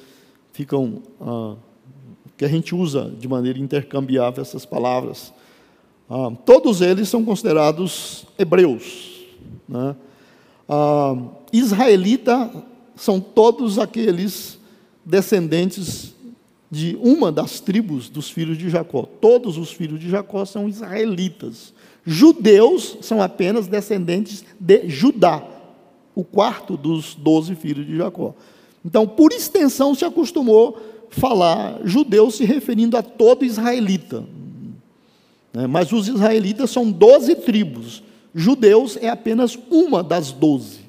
[0.55, 1.03] ficam.
[1.21, 1.55] Ah,
[2.35, 5.35] que a gente usa de maneira intercambiável essas palavras.
[6.09, 9.27] Ah, todos eles são considerados hebreus.
[9.69, 9.95] Né?
[10.66, 11.14] Ah,
[11.53, 12.51] israelita
[12.95, 14.59] são todos aqueles
[15.05, 16.14] descendentes
[16.71, 19.03] de uma das tribos dos filhos de Jacó.
[19.03, 21.75] Todos os filhos de Jacó são israelitas.
[22.07, 25.42] Judeus são apenas descendentes de Judá,
[26.14, 28.33] o quarto dos doze filhos de Jacó.
[28.85, 30.79] Então, por extensão, se acostumou
[31.11, 34.25] falar judeu se referindo a todo israelita.
[35.53, 35.66] Né?
[35.66, 38.03] Mas os israelitas são doze tribos.
[38.35, 40.81] Judeus é apenas uma das doze.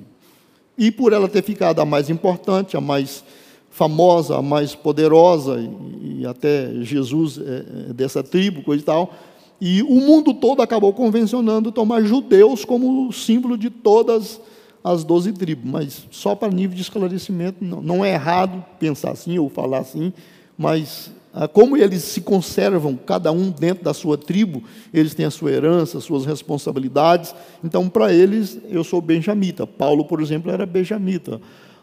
[0.78, 3.24] E por ela ter ficado a mais importante, a mais
[3.72, 5.58] famosa, a mais poderosa,
[6.02, 9.14] e, até Jesus é, é dessa tribo, coisa e tal,
[9.60, 14.40] e o mundo todo acabou convencionando tomar judeus como símbolo de todas
[14.84, 19.38] as doze tribos, mas só para nível de esclarecimento, não, não é errado pensar assim
[19.38, 20.14] ou falar assim,
[20.58, 25.30] mas ah, como eles se conservam, cada um dentro da sua tribo, eles têm a
[25.30, 27.36] sua herança, as suas responsabilidades.
[27.64, 29.68] Então, para eles, eu sou benjamita.
[29.68, 31.40] Paulo, por exemplo, era benjamita.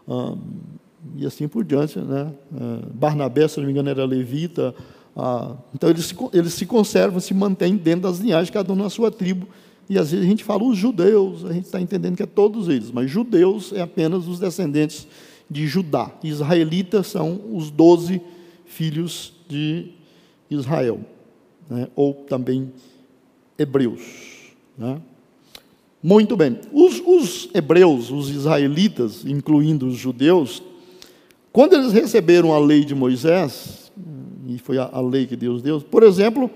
[0.09, 0.35] Ah,
[1.15, 2.01] e assim por diante.
[2.01, 2.33] Né?
[2.53, 4.75] Ah, Barnabé, se não me engano, era levita.
[5.72, 9.11] Então, eles se, eles se conservam, se mantêm dentro das linhagens, cada um na sua
[9.11, 9.46] tribo.
[9.88, 12.68] E às vezes a gente fala os judeus, a gente está entendendo que é todos
[12.68, 15.07] eles, mas judeus é apenas os descendentes
[15.48, 16.11] de Judá.
[16.22, 18.20] Israelitas são os doze
[18.64, 19.90] filhos de
[20.50, 21.00] Israel,
[21.68, 21.88] né?
[21.94, 22.72] ou também
[23.59, 24.03] hebreus.
[24.77, 25.00] Né?
[26.03, 26.59] Muito bem.
[26.72, 30.62] Os, os, hebreus, os israelitas, incluindo os judeus,
[31.53, 33.84] quando eles receberam a lei de Moisés,
[34.47, 36.51] e foi a, a lei que Deus deu, por exemplo,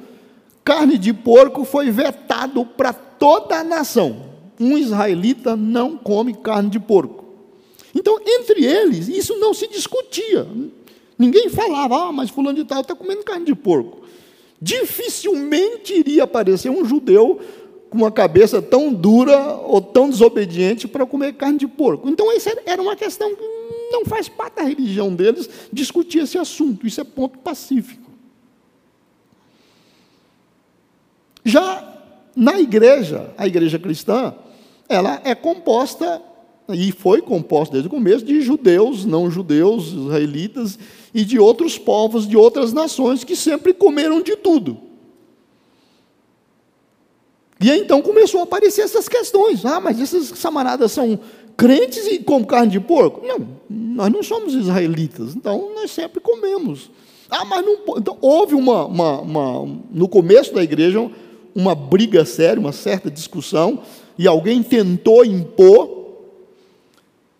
[0.64, 4.28] carne de porco foi vetado para toda a nação.
[4.60, 7.24] Um israelita não come carne de porco.
[7.94, 10.46] Então, entre eles, isso não se discutia.
[11.18, 14.02] Ninguém falava, ah, mas fulano de tal está comendo carne de porco.
[14.60, 17.40] Dificilmente iria aparecer um judeu
[17.90, 22.08] com uma cabeça tão dura ou tão desobediente para comer carne de porco.
[22.08, 23.42] Então, essa era uma questão que
[23.90, 26.86] não faz parte da religião deles discutir esse assunto.
[26.86, 28.08] Isso é ponto pacífico.
[31.44, 31.96] Já
[32.36, 34.34] na igreja, a igreja cristã,
[34.88, 36.22] ela é composta
[36.68, 40.78] e foi composta desde o começo de judeus, não judeus, israelitas
[41.14, 44.87] e de outros povos, de outras nações que sempre comeram de tudo.
[47.60, 49.64] E aí, então começou a aparecer essas questões.
[49.64, 51.18] Ah, mas esses camaradas são
[51.56, 53.20] crentes e comem carne de porco?
[53.26, 56.90] Não, nós não somos israelitas, então nós sempre comemos.
[57.28, 57.78] Ah, mas não.
[57.96, 61.10] Então houve uma, uma, uma no começo da igreja
[61.54, 63.82] uma briga séria, uma certa discussão,
[64.16, 65.98] e alguém tentou impor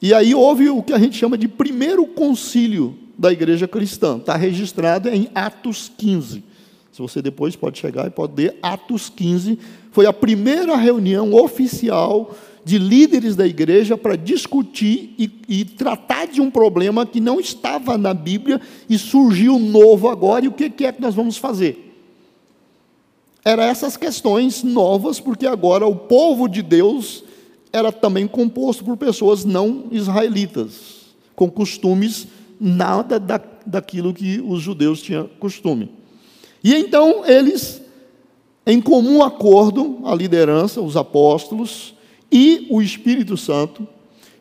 [0.01, 4.17] e aí houve o que a gente chama de primeiro concílio da igreja cristã.
[4.19, 6.45] Está registrado em Atos 15.
[6.99, 9.57] Se você depois pode chegar e pode ler, Atos 15
[9.93, 12.35] foi a primeira reunião oficial
[12.65, 17.97] de líderes da igreja para discutir e, e, tratar de um problema que não estava
[17.97, 21.95] na Bíblia e surgiu novo agora, e o que é que nós vamos fazer?
[23.45, 27.23] Era essas questões novas, porque agora o povo de Deus
[27.73, 32.27] era também composto por pessoas não israelitas, com costumes
[32.61, 35.98] nada da, daquilo que os judeus tinham costume.
[36.69, 37.81] E então eles
[38.67, 41.95] em comum acordo, a liderança, os apóstolos
[42.31, 43.89] e o Espírito Santo,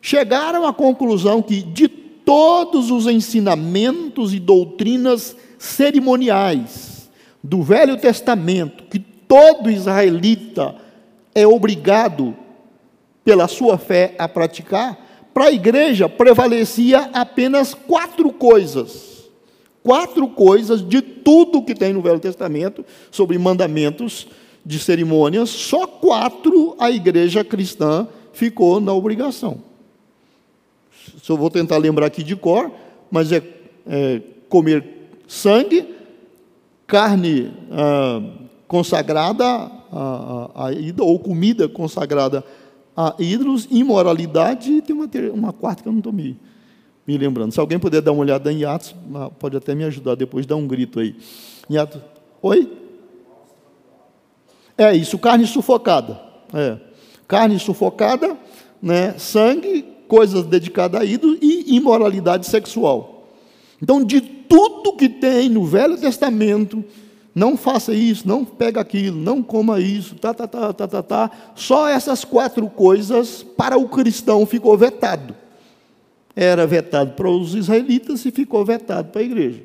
[0.02, 7.08] chegaram à conclusão que de todos os ensinamentos e doutrinas cerimoniais
[7.42, 10.76] do Velho Testamento, que todo israelita
[11.34, 12.36] é obrigado,
[13.24, 19.07] pela sua fé, a praticar, para a igreja prevalecia apenas quatro coisas.
[19.88, 24.28] Quatro coisas de tudo que tem no Velho Testamento sobre mandamentos
[24.62, 29.62] de cerimônias, só quatro a igreja cristã ficou na obrigação.
[31.26, 32.70] Eu vou tentar lembrar aqui de cor,
[33.10, 33.42] mas é,
[33.86, 34.20] é
[34.50, 35.88] comer sangue,
[36.86, 38.20] carne ah,
[38.66, 39.70] consagrada a,
[40.54, 42.44] a, a ídolo, ou comida consagrada
[42.94, 46.38] a ídolos, imoralidade, e tem uma, uma quarta que eu não me,
[47.08, 47.52] me lembrando.
[47.52, 50.54] Se alguém puder dar uma olhada em Atos, ah, pode até me ajudar depois, dá
[50.54, 51.16] um grito aí.
[51.70, 52.02] Em Atos,
[52.42, 52.70] oi?
[54.76, 56.20] É isso, carne sufocada.
[56.52, 56.76] É.
[57.26, 58.36] Carne sufocada,
[58.82, 63.26] né, sangue, coisas dedicadas a ídolos e imoralidade sexual.
[63.82, 66.84] Então, de tudo que tem no Velho Testamento,
[67.34, 71.30] não faça isso, não pega aquilo, não coma isso, tá, tá, tá, tá, tá, tá.
[71.54, 75.34] Só essas quatro coisas para o cristão ficou vetado.
[76.40, 79.60] Era vetado para os israelitas e ficou vetado para a igreja.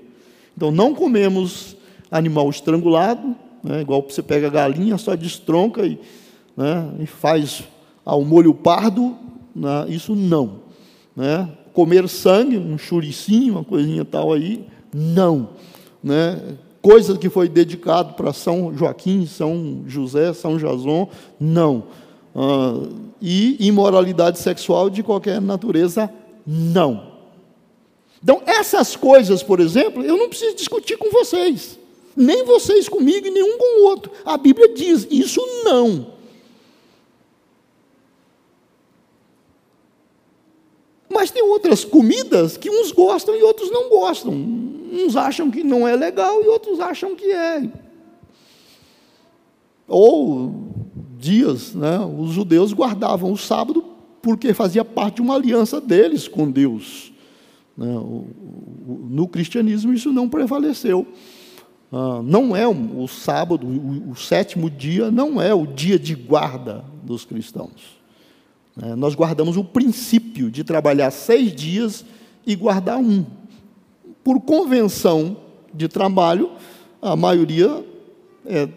[0.58, 1.78] Então, não comemos
[2.10, 6.00] animal estrangulado, né, igual você pega a galinha, só destronca e,
[6.58, 7.64] né, e faz
[8.04, 9.16] ao molho pardo,
[9.56, 9.86] né?
[9.88, 10.62] Isso não.
[11.16, 11.48] Né?
[11.74, 15.50] Comer sangue, um churicinho, uma coisinha tal aí, não.
[16.04, 16.42] Né?
[16.82, 21.08] Coisa que foi dedicado para São Joaquim, São José, São Jason,
[21.40, 21.84] não.
[22.36, 22.88] Ah,
[23.22, 26.10] e imoralidade sexual de qualquer natureza,
[26.46, 27.14] não.
[28.22, 31.78] Então, essas coisas, por exemplo, eu não preciso discutir com vocês.
[32.16, 34.12] Nem vocês comigo e nenhum com o outro.
[34.24, 36.14] A Bíblia diz: isso não.
[41.10, 44.34] Mas tem outras comidas que uns gostam e outros não gostam.
[44.34, 47.70] Uns acham que não é legal e outros acham que é.
[49.88, 50.52] Ou
[51.20, 53.93] dias, né, os judeus guardavam o sábado
[54.24, 57.12] porque fazia parte de uma aliança deles com Deus.
[57.78, 57.94] Né,
[59.10, 61.06] no cristianismo isso não prevaleceu.
[61.92, 67.26] Ah, não é o sábado, o sétimo dia, não é o dia de guarda dos
[67.26, 68.02] cristãos.
[68.82, 72.04] É, nós guardamos o princípio de trabalhar seis dias
[72.48, 73.24] e guardar um.
[74.24, 75.38] Por convenção
[75.72, 76.52] de trabalho,
[77.02, 77.86] a maioria
[78.46, 78.68] é,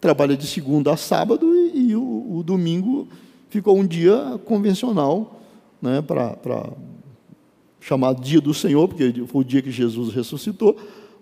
[0.00, 3.08] trabalha de segunda a sábado e, e o, o, domingo
[3.52, 5.42] ficou um dia convencional
[5.80, 6.70] né, para
[7.78, 10.74] chamar dia do Senhor, porque foi o dia que Jesus ressuscitou,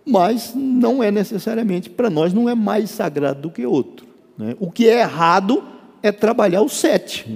[0.06, 4.06] mas não é necessariamente, para nós, não é mais sagrado do que outro.
[4.38, 4.54] Né?
[4.60, 5.64] O que é errado
[6.00, 7.26] é trabalhar o sete.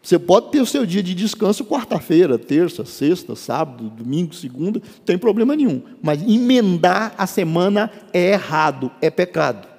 [0.00, 5.04] Você pode ter o seu dia de descanso quarta-feira, terça, sexta, sábado, domingo, segunda, não
[5.04, 5.82] tem problema nenhum.
[6.00, 9.71] Mas emendar a semana é errado, é pecado.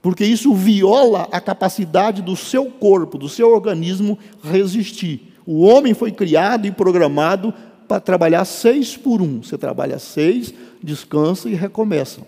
[0.00, 5.34] Porque isso viola a capacidade do seu corpo, do seu organismo resistir.
[5.44, 7.52] O homem foi criado e programado
[7.88, 9.42] para trabalhar seis por um.
[9.42, 12.20] Você trabalha seis, descansa e recomeça.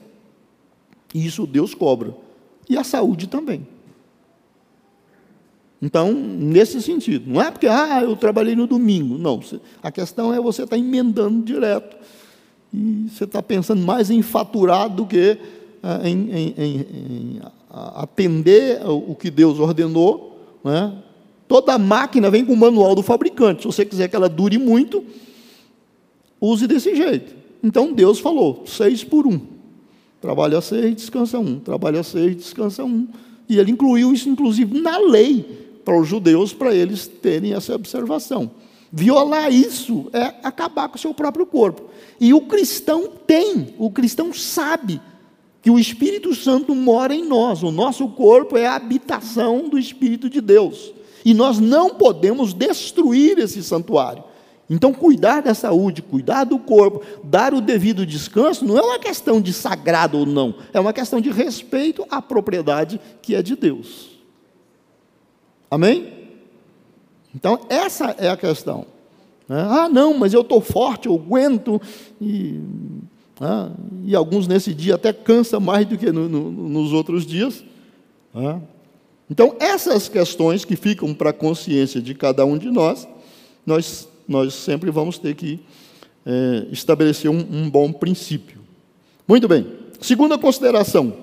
[1.14, 2.14] E isso Deus cobra.
[2.68, 3.66] E a saúde também.
[5.82, 9.16] Então, nesse sentido, não é porque, ah, eu trabalhei no domingo.
[9.16, 9.40] Não,
[9.82, 11.96] a questão é você estar tá emendando direto.
[12.72, 15.38] E você está pensando mais em faturar do que
[15.82, 17.40] ah, em, em, em,
[17.70, 20.58] atender o que Deus ordenou.
[20.64, 20.92] Né?
[21.46, 23.62] Toda máquina vem com o manual do fabricante.
[23.62, 25.04] Se você quiser que ela dure muito,
[26.40, 27.34] use desse jeito.
[27.62, 29.40] Então Deus falou: seis por um.
[30.20, 31.58] Trabalha seis, descansa um.
[31.58, 33.08] Trabalha seis, descansa um.
[33.48, 35.44] E ele incluiu isso, inclusive, na lei
[35.84, 38.50] para os judeus, para eles terem essa observação.
[38.92, 41.90] Violar isso é acabar com o seu próprio corpo.
[42.20, 45.00] E o cristão tem, o cristão sabe
[45.62, 47.62] que o Espírito Santo mora em nós.
[47.62, 50.92] O nosso corpo é a habitação do Espírito de Deus.
[51.24, 54.24] E nós não podemos destruir esse santuário.
[54.70, 59.40] Então, cuidar da saúde, cuidar do corpo, dar o devido descanso, não é uma questão
[59.40, 64.10] de sagrado ou não, é uma questão de respeito à propriedade que é de Deus.
[65.68, 66.12] Amém?
[67.34, 68.86] Então, essa é a questão.
[69.48, 69.60] Né?
[69.60, 71.82] Ah, não, mas eu estou forte, eu aguento.
[72.20, 72.60] E,
[73.40, 73.70] ah,
[74.04, 77.64] e alguns nesse dia até cansa mais do que no, no, nos outros dias.
[78.34, 78.60] Ah.
[79.30, 83.08] Então, essas questões que ficam para a consciência de cada um de nós,
[83.64, 85.60] nós, nós sempre vamos ter que
[86.26, 88.60] é, estabelecer um, um bom princípio.
[89.26, 89.66] Muito bem.
[90.00, 91.14] Segunda consideração.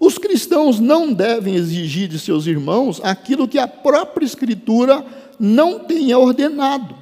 [0.00, 5.04] Os cristãos não devem exigir de seus irmãos aquilo que a própria Escritura
[5.38, 6.94] não tenha ordenado.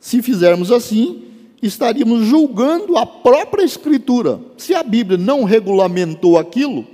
[0.00, 1.31] Se fizermos assim,
[1.62, 4.40] estaríamos julgando a própria Escritura.
[4.58, 6.84] Se a Bíblia não regulamentou aquilo,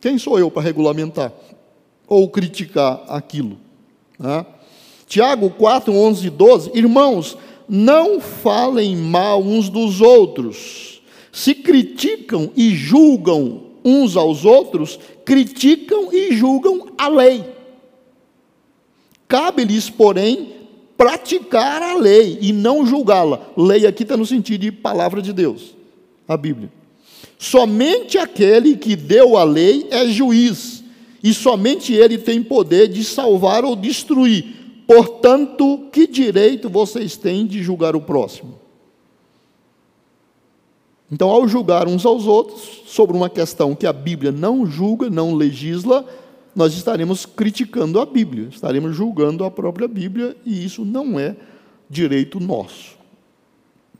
[0.00, 1.32] quem sou eu para regulamentar
[2.06, 3.58] ou criticar aquilo?
[4.18, 4.46] Né?
[5.06, 6.70] Tiago 4, 11 e 12.
[6.74, 7.36] Irmãos,
[7.68, 11.02] não falem mal uns dos outros.
[11.32, 17.44] Se criticam e julgam uns aos outros, criticam e julgam a lei.
[19.28, 20.55] Cabe-lhes, porém,
[20.96, 23.40] praticar a lei e não julgá-la.
[23.56, 25.74] Lei aqui está no sentido de palavra de Deus,
[26.26, 26.72] a Bíblia.
[27.38, 30.82] Somente aquele que deu a lei é juiz,
[31.22, 34.54] e somente ele tem poder de salvar ou destruir.
[34.86, 38.66] Portanto, que direito vocês têm de julgar o próximo?
[41.10, 45.34] Então, ao julgar uns aos outros sobre uma questão que a Bíblia não julga, não
[45.34, 46.04] legisla,
[46.56, 51.36] nós estaremos criticando a Bíblia, estaremos julgando a própria Bíblia, e isso não é
[51.88, 52.96] direito nosso.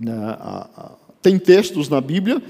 [0.01, 0.15] Né,
[1.21, 2.43] tem textos na Bíblia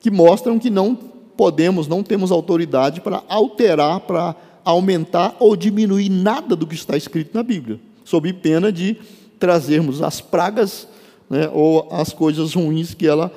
[0.00, 6.54] que mostram que não podemos, não temos autoridade para alterar, para aumentar ou diminuir nada
[6.54, 8.98] do que está escrito na Bíblia, sob pena de
[9.38, 10.86] trazermos as pragas
[11.28, 13.32] né, ou as coisas ruins que ela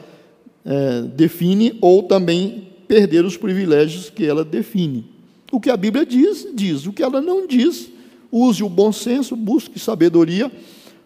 [0.66, 5.17] é, define, ou também perder os privilégios que ela define.
[5.52, 6.86] O que a Bíblia diz, diz.
[6.86, 7.90] O que ela não diz,
[8.32, 10.52] use o bom senso, busque sabedoria,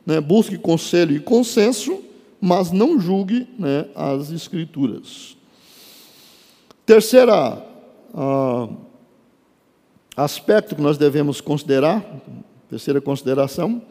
[0.06, 2.00] né, busque conselho e consenso,
[2.40, 5.38] mas não julgue né, as Escrituras.
[6.86, 7.64] Terceira
[8.14, 8.68] ah,
[10.18, 12.04] aspecto que nós devemos considerar,
[12.70, 13.82] terceira consideração,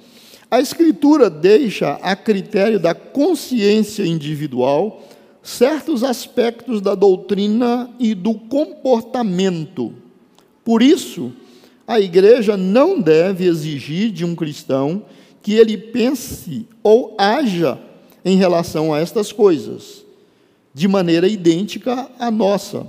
[0.50, 5.02] a Escritura deixa a critério da consciência individual
[5.42, 9.94] certos aspectos da doutrina e do comportamento.
[10.70, 11.32] Por isso,
[11.84, 15.02] a igreja não deve exigir de um cristão
[15.42, 17.76] que ele pense ou haja
[18.24, 20.04] em relação a estas coisas,
[20.72, 22.86] de maneira idêntica à nossa,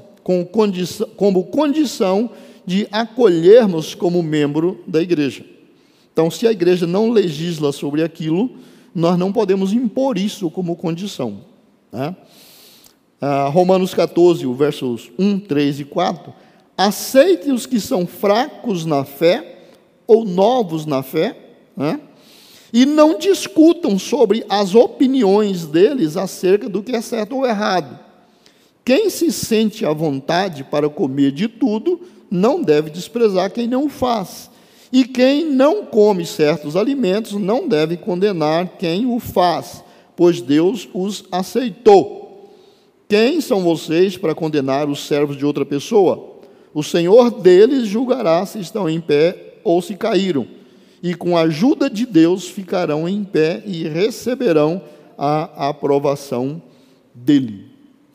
[1.18, 2.30] como condição
[2.68, 5.44] de acolhermos como membro da igreja.
[6.14, 8.58] Então, se a igreja não legisla sobre aquilo,
[8.94, 11.40] nós não podemos impor isso como condição.
[11.92, 12.16] Né?
[13.20, 16.51] Ah, Romanos 14, versos 1, 3 e 4.
[16.78, 19.60] Aceite os que são fracos na fé,
[20.08, 21.38] ou novos na fé,
[21.76, 22.00] né?
[22.74, 28.00] e não discutam sobre as opiniões deles acerca do que é certo ou errado.
[28.84, 32.00] Quem se sente à vontade para comer de tudo,
[32.30, 34.50] não deve desprezar quem não faz.
[34.92, 39.84] E quem não come certos alimentos, não deve condenar quem o faz,
[40.16, 42.52] pois Deus os aceitou.
[43.08, 46.31] Quem são vocês para condenar os servos de outra pessoa?
[46.74, 50.48] O Senhor deles julgará se estão em pé ou se caíram,
[51.04, 54.82] e com a ajuda de Deus ficarão em pé e receberão
[55.18, 56.62] a aprovação
[57.14, 57.66] dele.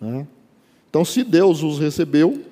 [0.00, 0.26] Né?
[0.88, 2.42] Então, se Deus os recebeu,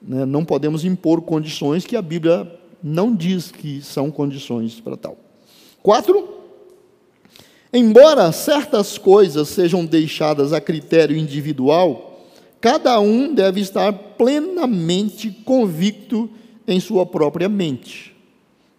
[0.00, 2.50] né, não podemos impor condições que a Bíblia
[2.82, 5.16] não diz que são condições para tal.
[5.82, 6.38] Quatro,
[7.72, 12.07] Embora certas coisas sejam deixadas a critério individual,
[12.60, 16.28] cada um deve estar plenamente convicto
[16.66, 18.14] em sua própria mente.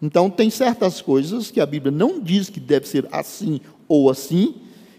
[0.01, 4.55] Então, tem certas coisas que a Bíblia não diz que deve ser assim ou assim.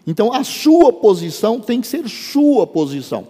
[0.07, 3.29] Então, a sua posição tem que ser sua posição.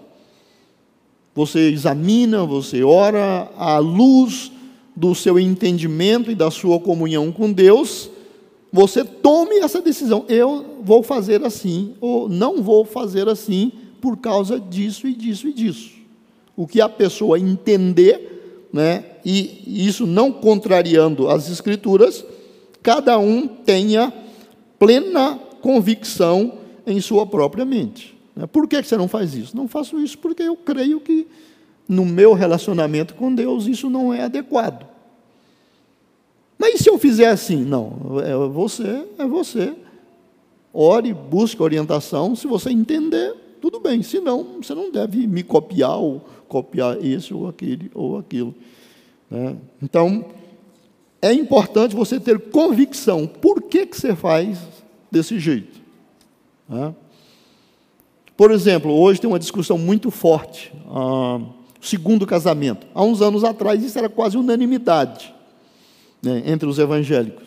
[1.35, 4.51] Você examina, você ora à luz
[4.97, 8.11] do seu entendimento e da sua comunhão com Deus
[8.73, 10.25] você tome essa decisão.
[10.29, 15.53] Eu vou fazer assim, ou não vou fazer assim, por causa disso e disso e
[15.53, 15.91] disso.
[16.57, 22.25] O que a pessoa entender, né, e isso não contrariando as Escrituras,
[22.83, 24.13] cada um tenha
[24.79, 26.55] plena convicção
[26.87, 28.17] em sua própria mente.
[28.35, 28.47] Né.
[28.47, 29.57] Por que você não faz isso?
[29.57, 31.27] Não faço isso porque eu creio que
[31.89, 34.87] no meu relacionamento com Deus isso não é adequado.
[36.59, 37.65] Mas e se eu fizer assim?
[37.65, 39.75] Não, é você, é você.
[40.73, 42.37] Ore, busque orientação.
[42.37, 44.03] Se você entender, tudo bem.
[44.03, 48.55] Se não, você não deve me copiar ou copiar esse ou aquele ou aquilo.
[49.31, 49.57] Né?
[49.83, 50.25] Então,
[51.23, 53.27] é importante você ter convicção.
[53.27, 54.59] Por que, que você faz
[55.11, 55.79] desse jeito?
[56.69, 56.95] Né?
[58.37, 60.73] Por exemplo, hoje tem uma discussão muito forte.
[60.89, 61.41] Ah,
[61.81, 62.87] segundo casamento.
[62.95, 65.35] Há uns anos atrás, isso era quase unanimidade
[66.23, 67.47] né, entre os evangélicos.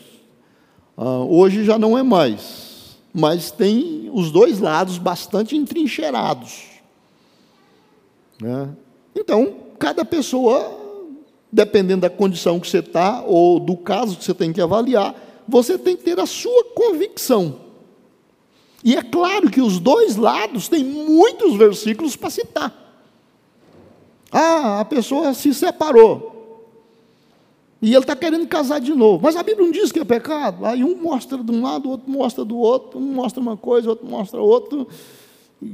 [0.96, 2.73] Ah, hoje já não é mais.
[3.14, 6.64] Mas tem os dois lados bastante entrincheirados.
[8.42, 8.70] Né?
[9.16, 10.80] Então, cada pessoa,
[11.52, 15.16] dependendo da condição que você está, ou do caso que você tem que avaliar,
[15.48, 17.62] você tem que ter a sua convicção.
[18.84, 22.84] E é claro que os dois lados têm muitos versículos para citar.
[24.32, 26.43] Ah, a pessoa se separou.
[27.84, 29.22] E ele está querendo casar de novo.
[29.22, 30.66] Mas a Bíblia não diz que é pecado.
[30.66, 33.88] Aí um mostra de um lado, o outro mostra do outro, um mostra uma coisa,
[33.88, 34.88] o outro mostra outro.
[35.62, 35.68] O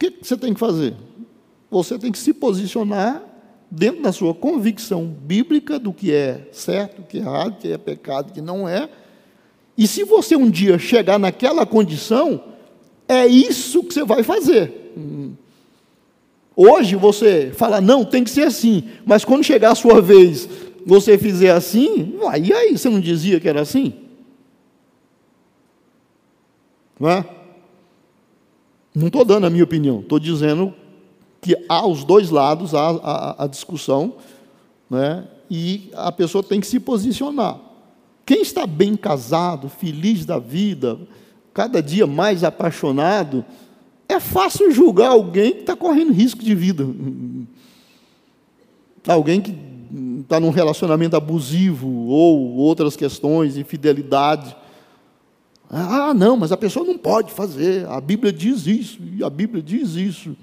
[0.00, 0.96] que você tem que fazer?
[1.70, 3.22] Você tem que se posicionar
[3.70, 7.68] dentro da sua convicção bíblica do que é certo, o que é errado, o que
[7.70, 8.90] é pecado, o que não é.
[9.78, 12.42] E se você um dia chegar naquela condição,
[13.06, 14.92] é isso que você vai fazer.
[16.56, 20.48] Hoje você fala, não, tem que ser assim, mas quando chegar a sua vez,
[20.86, 23.92] você fizer assim, e aí, você não dizia que era assim?
[26.98, 27.24] Não é?
[28.94, 30.72] Não estou dando a minha opinião, estou dizendo
[31.40, 34.14] que há os dois lados, há a, a discussão,
[34.88, 35.26] né?
[35.50, 37.58] e a pessoa tem que se posicionar.
[38.24, 40.98] Quem está bem casado, feliz da vida,
[41.52, 43.44] cada dia mais apaixonado,
[44.08, 46.86] é fácil julgar alguém que está correndo risco de vida.
[49.06, 49.56] Alguém que
[50.20, 54.56] está num relacionamento abusivo ou outras questões, infidelidade.
[55.70, 57.86] Ah, não, mas a pessoa não pode fazer.
[57.88, 60.36] A Bíblia diz isso, e a Bíblia diz isso.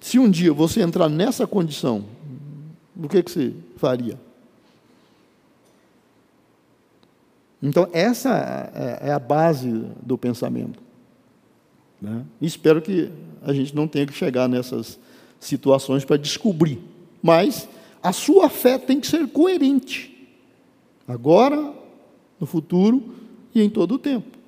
[0.00, 2.04] Se um dia você entrar nessa condição,
[2.96, 4.18] o que, que você faria?
[7.62, 10.89] Então, essa é, é a base do pensamento.
[12.00, 12.24] Né?
[12.40, 13.10] Espero que
[13.42, 14.98] a gente não tenha que chegar nessas
[15.38, 16.78] situações para descobrir.
[17.22, 17.68] Mas
[18.02, 20.28] a sua fé tem que ser coerente.
[21.06, 21.74] Agora,
[22.38, 23.14] no futuro
[23.54, 24.38] e em todo o tempo.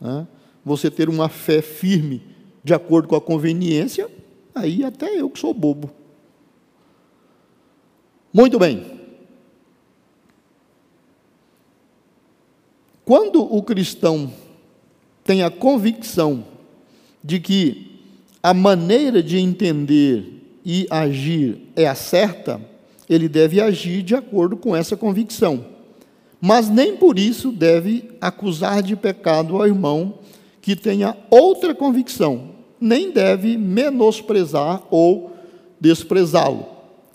[0.00, 0.26] Né?
[0.64, 2.22] Você ter uma fé firme
[2.64, 4.10] de acordo com a conveniência
[4.56, 5.90] Aí até eu que sou bobo.
[8.32, 8.98] Muito bem.
[13.04, 14.32] Quando o cristão
[15.22, 16.42] tem a convicção
[17.26, 18.00] de que
[18.40, 22.60] a maneira de entender e agir é a certa,
[23.10, 25.66] ele deve agir de acordo com essa convicção.
[26.40, 30.20] Mas nem por isso deve acusar de pecado ao irmão
[30.62, 32.50] que tenha outra convicção,
[32.80, 35.32] nem deve menosprezar ou
[35.80, 36.64] desprezá-lo.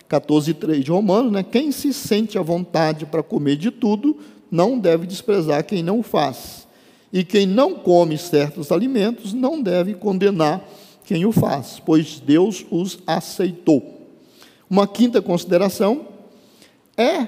[0.09, 1.41] 14,3 de Romanos, né?
[1.41, 4.17] Quem se sente à vontade para comer de tudo,
[4.51, 6.60] não deve desprezar quem não o faz.
[7.11, 10.63] E quem não come certos alimentos, não deve condenar
[11.03, 14.07] quem o faz, pois Deus os aceitou.
[14.69, 16.07] Uma quinta consideração
[16.95, 17.27] é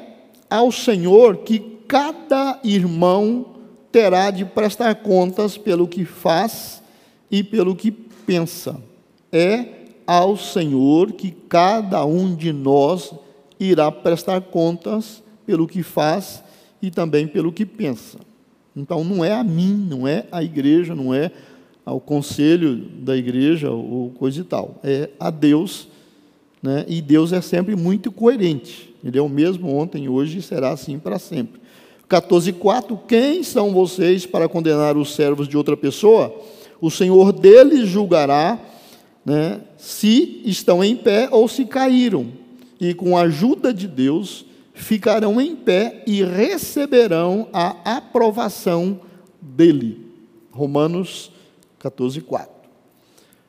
[0.49, 3.45] ao Senhor que cada irmão
[3.91, 6.81] terá de prestar contas pelo que faz
[7.29, 8.79] e pelo que pensa.
[9.31, 9.65] É
[10.07, 13.13] ao Senhor que cada um de nós
[13.59, 16.43] irá prestar contas pelo que faz
[16.81, 18.19] e também pelo que pensa.
[18.75, 21.31] Então não é a mim, não é a igreja, não é
[21.85, 24.79] ao conselho da igreja ou coisa e tal.
[24.83, 25.87] É a Deus,
[26.61, 26.85] né?
[26.87, 28.93] e Deus é sempre muito coerente.
[29.03, 31.61] Ele é o mesmo ontem, hoje e será assim para sempre.
[32.09, 36.33] 14,4: Quem são vocês para condenar os servos de outra pessoa?
[36.83, 38.59] o Senhor deles julgará
[39.23, 42.27] né, se estão em pé ou se caíram,
[42.77, 48.99] e com a ajuda de Deus ficarão em pé e receberão a aprovação
[49.41, 50.05] dele.
[50.51, 51.31] Romanos
[51.79, 52.53] 14, 4.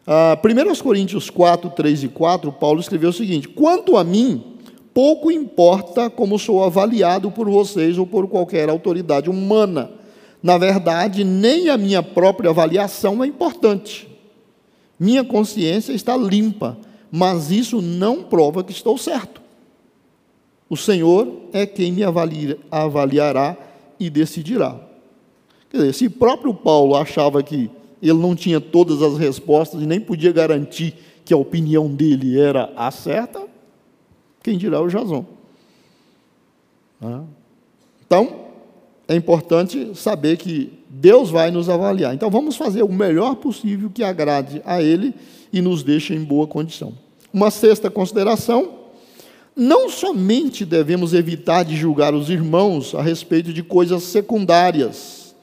[0.07, 4.59] Ah, 1 Coríntios 4, 3 e 4, Paulo escreveu o seguinte: Quanto a mim,
[4.93, 10.05] pouco importa como sou avaliado por vocês ou por qualquer autoridade humana
[10.45, 14.07] na verdade, nem a minha própria avaliação é importante.
[15.01, 16.77] Minha consciência está limpa,
[17.11, 19.41] mas isso não prova que estou certo.
[20.75, 23.57] O Senhor é quem me avaliará
[24.01, 24.77] e decidirá.
[25.71, 27.71] Quer dizer, se próprio Paulo achava que
[28.03, 32.73] ele não tinha todas as respostas e nem podia garantir que a opinião dele era
[32.77, 33.47] a certa,
[34.43, 35.25] quem dirá o Jason?
[38.05, 38.41] Então,
[39.07, 42.13] é importante saber que Deus vai nos avaliar.
[42.15, 45.15] Então vamos fazer o melhor possível que agrade a Ele
[45.53, 46.95] e nos deixe em boa condição.
[47.33, 48.84] Uma sexta consideração:
[49.57, 55.35] não somente devemos evitar de julgar os irmãos a respeito de coisas secundárias,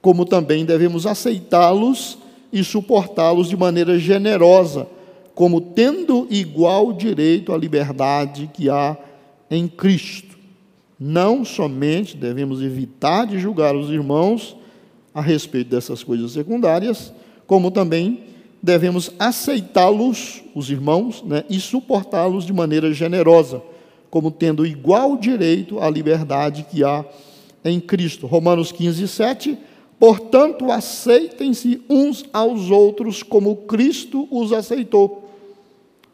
[0.00, 2.18] como também devemos aceitá-los
[2.52, 4.86] e suportá-los de maneira generosa,
[5.34, 8.96] como tendo igual direito à liberdade que há
[9.50, 10.38] em Cristo.
[10.98, 14.56] Não somente devemos evitar de julgar os irmãos
[15.14, 17.12] a respeito dessas coisas secundárias,
[17.46, 18.27] como também
[18.62, 23.62] devemos aceitá-los, os irmãos, né, e suportá-los de maneira generosa,
[24.10, 27.04] como tendo igual direito à liberdade que há
[27.64, 28.26] em Cristo.
[28.26, 29.58] Romanos 15, 7.
[29.98, 35.28] Portanto, aceitem-se uns aos outros como Cristo os aceitou,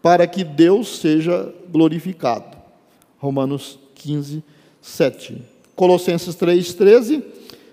[0.03, 2.57] para que Deus seja glorificado.
[3.19, 4.43] Romanos 15,
[4.81, 5.43] 7.
[5.75, 7.23] Colossenses 3, 13.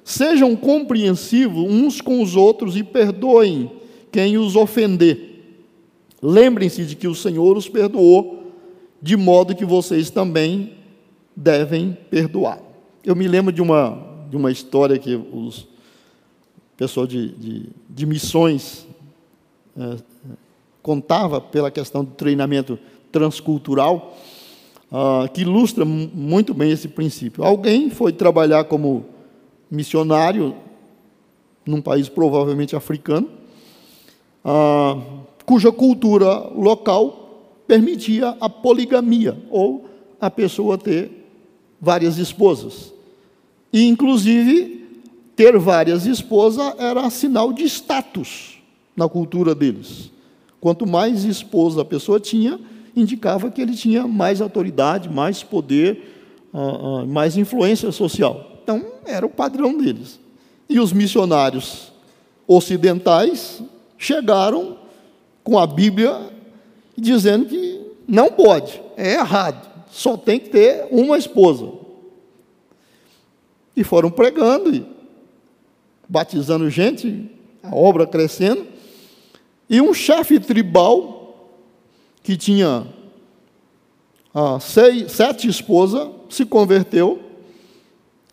[0.04, 3.81] Sejam compreensivos uns com os outros e perdoem
[4.12, 5.30] quem os ofender.
[6.22, 8.52] Lembrem-se de que o Senhor os perdoou,
[9.02, 10.74] de modo que vocês também
[11.36, 12.62] devem perdoar.
[13.04, 15.68] Eu me lembro de uma, de uma história que os
[16.78, 18.88] pessoal de, de, de missões
[19.78, 19.98] é,
[20.82, 22.78] contava pela questão do treinamento
[23.12, 24.18] transcultural,
[24.92, 27.44] ah, que ilustra muito bem esse princípio.
[27.44, 29.06] Alguém foi trabalhar como
[29.70, 30.56] missionário
[31.66, 33.30] num país provavelmente africano,
[34.44, 34.98] ah,
[35.46, 37.22] cuja cultura local
[37.68, 39.86] permitia a poligamia, ou
[40.20, 41.10] a pessoa ter
[41.80, 42.94] várias esposas.
[43.72, 44.88] E, inclusive,
[45.36, 48.58] ter várias esposas era sinal de status
[48.96, 50.12] na cultura deles.
[50.60, 52.60] Quanto mais esposa a pessoa tinha,
[52.96, 58.60] indicava que ele tinha mais autoridade, mais poder, ah, ah, mais influência social.
[58.62, 60.20] Então, era o padrão deles.
[60.70, 61.92] E os missionários
[62.48, 63.64] ocidentais
[64.02, 64.80] chegaram
[65.44, 66.32] com a Bíblia
[66.98, 71.72] dizendo que não pode, é errado, só tem que ter uma esposa.
[73.78, 74.84] E foram pregando, e
[76.10, 77.30] batizando gente,
[77.62, 78.66] a obra crescendo.
[79.70, 81.52] E um chefe tribal,
[82.24, 82.88] que tinha
[84.34, 87.22] ah, seis, sete esposas, se converteu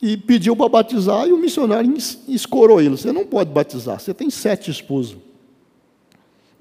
[0.01, 1.95] e pediu para batizar, e o missionário
[2.27, 5.28] escorou ele: Você não pode batizar, você tem sete esposas.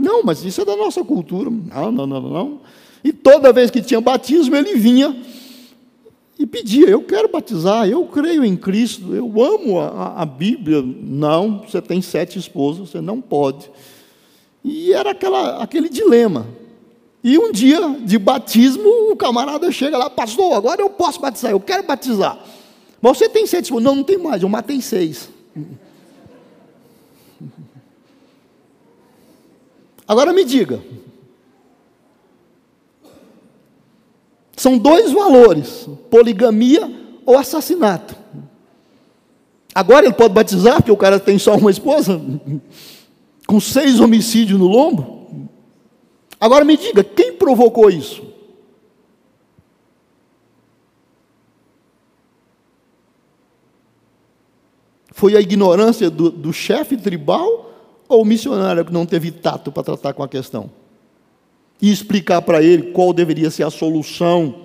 [0.07, 1.49] Não, mas isso é da nossa cultura.
[1.49, 2.61] Não, não, não, não.
[3.03, 5.13] E toda vez que tinha batismo, ele vinha
[6.39, 10.81] e pedia: Eu quero batizar, eu creio em Cristo, eu amo a, a Bíblia.
[10.81, 13.69] Não, você tem sete esposas, você não pode.
[14.63, 16.47] E era aquela, aquele dilema.
[17.21, 21.59] E um dia de batismo, o camarada chega lá, pastor, agora eu posso batizar, eu
[21.59, 22.39] quero batizar.
[23.01, 23.83] Mas você tem sete esposas?
[23.83, 25.29] Não, não tem mais, eu matei seis.
[30.07, 30.81] Agora me diga.
[34.55, 36.89] São dois valores: poligamia
[37.25, 38.15] ou assassinato.
[39.75, 42.19] Agora ele pode batizar, porque o cara tem só uma esposa,
[43.45, 45.49] com seis homicídios no lombo.
[46.39, 48.23] Agora me diga, quem provocou isso?
[55.11, 57.66] Foi a ignorância do, do chefe tribal
[58.07, 60.69] ou o missionário que não teve tato para tratar com a questão?
[61.81, 64.63] E explicar para ele qual deveria ser a solução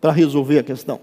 [0.00, 1.00] para resolver a questão.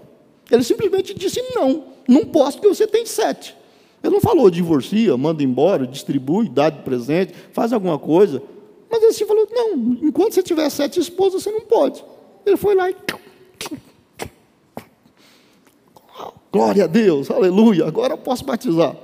[0.50, 3.56] Ele simplesmente disse: não, não posso porque você tem sete.
[4.02, 8.42] Ele não falou divorcia, manda embora, distribui, dá de presente, faz alguma coisa.
[8.90, 12.04] Mas ele falou: não, enquanto você tiver sete esposas, você não pode.
[12.44, 12.96] Ele foi lá e
[16.52, 18.96] Glória a Deus, aleluia, agora eu posso batizar.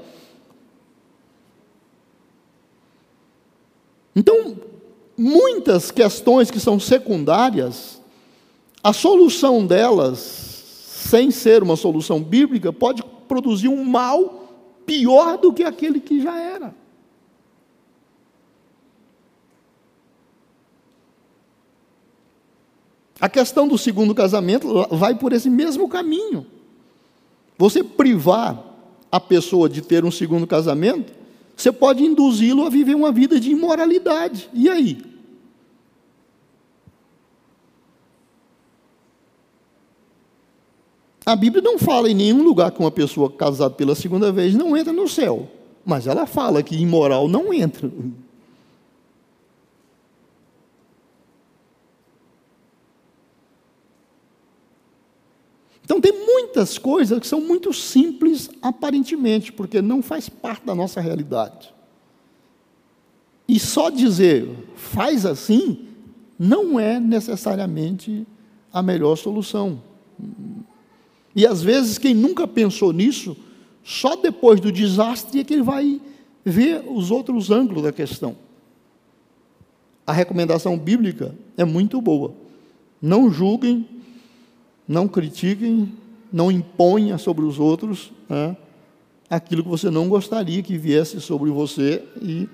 [4.16, 4.56] Então,
[5.14, 8.00] muitas questões que são secundárias,
[8.82, 14.48] a solução delas, sem ser uma solução bíblica, pode produzir um mal
[14.86, 16.74] pior do que aquele que já era.
[23.20, 26.46] A questão do segundo casamento vai por esse mesmo caminho.
[27.58, 28.62] Você privar
[29.10, 31.12] a pessoa de ter um segundo casamento,
[31.56, 34.50] você pode induzi-lo a viver uma vida de imoralidade.
[34.52, 34.98] E aí?
[41.24, 44.76] A Bíblia não fala em nenhum lugar que uma pessoa casada pela segunda vez não
[44.76, 45.48] entra no céu.
[45.84, 47.90] Mas ela fala que imoral não entra.
[55.86, 61.00] Então, tem muitas coisas que são muito simples, aparentemente, porque não faz parte da nossa
[61.00, 61.72] realidade.
[63.46, 65.86] E só dizer, faz assim,
[66.36, 68.26] não é necessariamente
[68.72, 69.80] a melhor solução.
[71.36, 73.36] E às vezes, quem nunca pensou nisso,
[73.84, 76.00] só depois do desastre é que ele vai
[76.44, 78.36] ver os outros ângulos da questão.
[80.04, 82.34] A recomendação bíblica é muito boa.
[83.00, 83.88] Não julguem
[84.86, 85.92] não critiquem,
[86.32, 88.56] não imponha sobre os outros né,
[89.28, 92.48] aquilo que você não gostaria que viesse sobre você e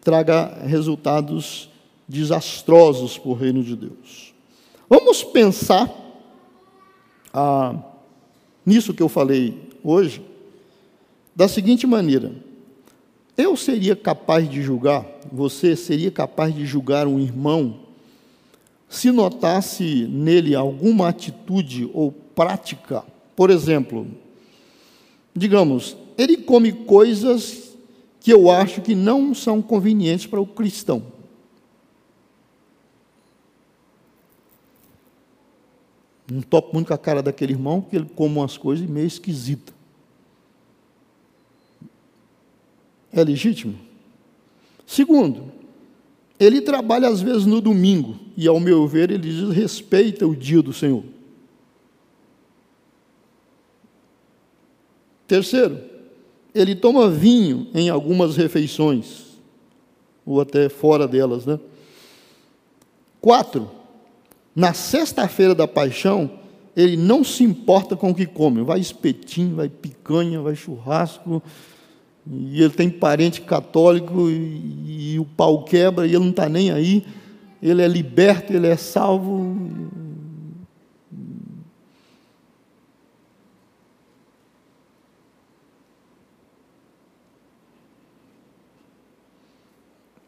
[0.00, 1.70] traga resultados
[2.08, 4.34] desastrosos para o reino de Deus.
[4.88, 5.88] Vamos pensar
[7.32, 7.76] ah,
[8.66, 10.22] nisso que eu falei hoje,
[11.34, 12.32] da seguinte maneira:
[13.36, 17.80] eu seria capaz de julgar, você seria capaz de julgar um irmão,
[18.90, 23.04] se notasse nele alguma atitude ou prática,
[23.36, 24.04] por exemplo,
[25.32, 27.70] digamos, ele come coisas
[28.18, 31.04] que eu acho que não são convenientes para o cristão.
[36.28, 39.74] Não topo muito com a cara daquele irmão, porque ele come umas coisas meio esquisitas.
[43.12, 43.78] É legítimo?
[44.84, 45.59] Segundo,
[46.40, 50.72] ele trabalha às vezes no domingo, e ao meu ver, ele desrespeita o dia do
[50.72, 51.04] Senhor.
[55.28, 55.78] Terceiro,
[56.54, 59.38] ele toma vinho em algumas refeições,
[60.24, 61.60] ou até fora delas, né?
[63.20, 63.70] Quatro,
[64.56, 66.40] na sexta-feira da paixão,
[66.74, 68.62] ele não se importa com o que come.
[68.62, 71.42] Vai espetinho, vai picanha, vai churrasco.
[72.26, 76.70] E ele tem parente católico e, e o pau quebra e ele não está nem
[76.70, 77.04] aí.
[77.62, 79.56] Ele é liberto, ele é salvo.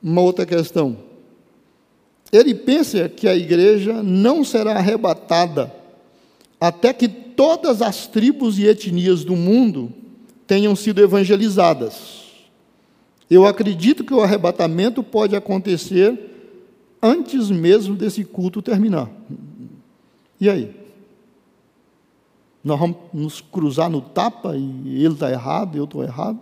[0.02, 0.96] Uma outra questão.
[2.32, 5.72] Ele pensa que a igreja não será arrebatada
[6.58, 9.92] até que todas as tribos e etnias do mundo
[10.52, 12.24] tenham sido evangelizadas.
[13.30, 16.14] Eu acredito que o arrebatamento pode acontecer
[17.00, 19.10] antes mesmo desse culto terminar.
[20.38, 20.76] E aí?
[22.62, 26.38] Nós vamos nos cruzar no tapa e ele está errado eu estou errado?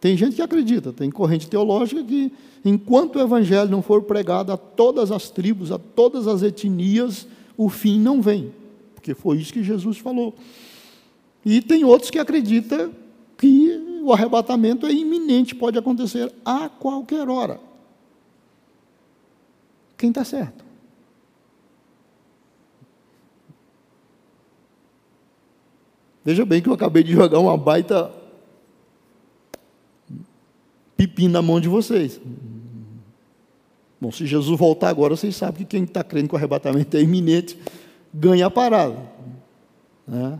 [0.00, 2.32] Tem gente que acredita, tem corrente teológica que,
[2.64, 7.68] enquanto o evangelho não for pregado a todas as tribos, a todas as etnias, o
[7.68, 8.50] fim não vem,
[8.96, 10.34] porque foi isso que Jesus falou.
[11.46, 12.90] E tem outros que acreditam
[13.42, 17.58] que o arrebatamento é iminente, pode acontecer a qualquer hora.
[19.98, 20.64] Quem está certo?
[26.24, 28.14] Veja bem que eu acabei de jogar uma baita
[30.96, 32.20] pepino na mão de vocês.
[34.00, 37.00] Bom, se Jesus voltar agora, vocês sabem que quem está crendo que o arrebatamento é
[37.00, 37.58] iminente
[38.14, 38.96] ganha a parada.
[40.06, 40.38] Né?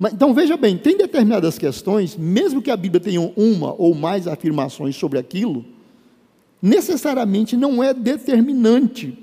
[0.00, 4.94] Então veja bem, tem determinadas questões, mesmo que a Bíblia tenha uma ou mais afirmações
[4.94, 5.64] sobre aquilo,
[6.62, 9.18] necessariamente não é determinante.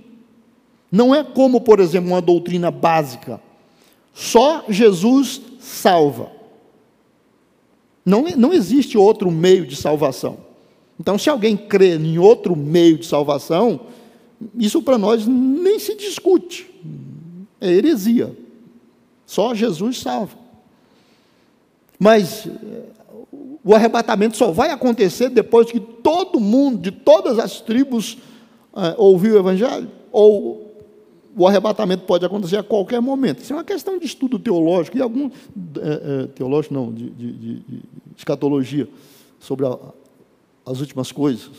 [0.91, 3.39] Não é como, por exemplo, uma doutrina básica.
[4.13, 6.31] Só Jesus salva.
[8.05, 10.37] Não, não existe outro meio de salvação.
[10.99, 13.81] Então, se alguém crê em outro meio de salvação,
[14.57, 16.69] isso para nós nem se discute.
[17.59, 18.35] É heresia.
[19.25, 20.44] Só Jesus salva.
[21.99, 22.47] Mas
[23.63, 28.13] o arrebatamento só vai acontecer depois que todo mundo, de todas as tribos,
[28.73, 29.89] uh, ouviu o Evangelho?
[30.11, 30.65] Ou
[31.35, 33.39] o arrebatamento pode acontecer a qualquer momento.
[33.39, 35.29] Isso é uma questão de estudo teológico, e algum.
[35.29, 37.83] É, é, teológico não, de, de, de, de
[38.15, 38.87] escatologia,
[39.39, 39.77] sobre a,
[40.65, 41.51] as últimas coisas.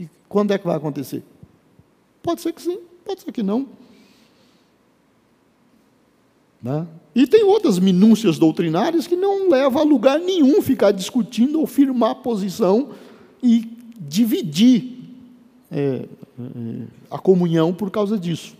[0.00, 1.22] E quando é que vai acontecer?
[2.22, 3.66] Pode ser que sim, pode ser que não.
[6.62, 6.86] Né?
[7.14, 12.16] E tem outras minúcias doutrinárias que não levam a lugar nenhum ficar discutindo ou firmar
[12.16, 12.90] posição
[13.42, 14.98] e dividir
[15.70, 16.06] é,
[16.38, 18.56] é, a comunhão por causa disso.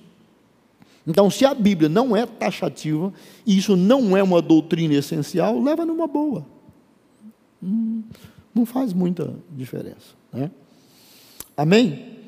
[1.06, 3.12] Então, se a Bíblia não é taxativa,
[3.46, 6.46] e isso não é uma doutrina essencial, leva numa boa.
[7.62, 8.02] Hum,
[8.54, 10.14] não faz muita diferença.
[10.32, 10.50] Né?
[11.56, 12.21] Amém?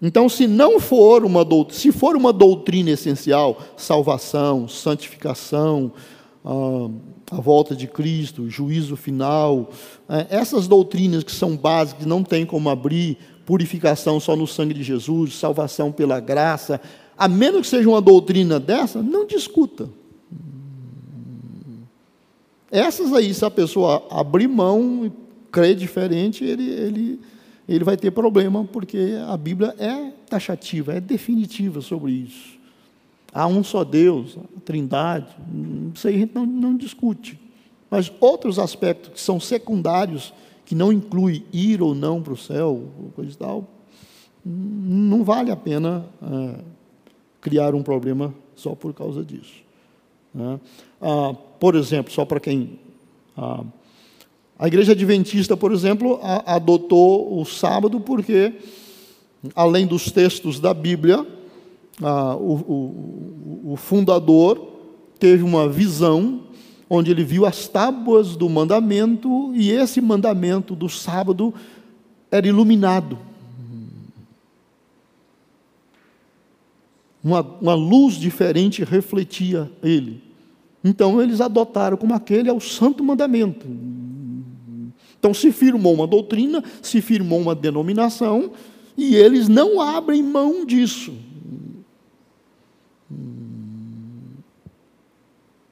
[0.00, 5.92] Então, se não for uma doutrina, se for uma doutrina essencial, salvação, santificação,
[6.44, 6.90] ah,
[7.30, 9.70] a volta de Cristo, juízo final,
[10.08, 14.82] é, essas doutrinas que são básicas, não tem como abrir, purificação só no sangue de
[14.82, 16.80] Jesus, salvação pela graça,
[17.16, 19.88] a menos que seja uma doutrina dessa, não discuta.
[22.70, 25.10] Essas aí, se a pessoa abrir mão,
[25.50, 27.20] crer diferente, ele, ele,
[27.68, 32.56] ele vai ter problema, porque a Bíblia é taxativa, é definitiva sobre isso.
[33.32, 35.28] Há um só Deus, a trindade,
[35.94, 37.38] isso aí a gente não, não discute.
[37.90, 40.32] Mas outros aspectos que são secundários,
[40.64, 43.68] que não inclui ir ou não para o céu, coisa e tal,
[44.44, 46.60] não vale a pena é,
[47.40, 49.66] criar um problema só por causa disso.
[50.32, 50.60] Né?
[51.00, 52.78] Ah, por exemplo, só para quem.
[53.36, 53.64] Ah,
[54.58, 58.54] a igreja adventista, por exemplo, a, adotou o sábado porque,
[59.54, 61.26] além dos textos da Bíblia,
[62.02, 64.72] ah, o, o, o fundador
[65.18, 66.42] teve uma visão
[66.88, 71.52] onde ele viu as tábuas do mandamento e esse mandamento do sábado
[72.30, 73.18] era iluminado.
[77.22, 80.22] Uma, uma luz diferente refletia ele.
[80.84, 83.66] Então eles adotaram como aquele é o santo mandamento.
[85.18, 88.52] Então se firmou uma doutrina, se firmou uma denominação,
[88.96, 91.12] e eles não abrem mão disso.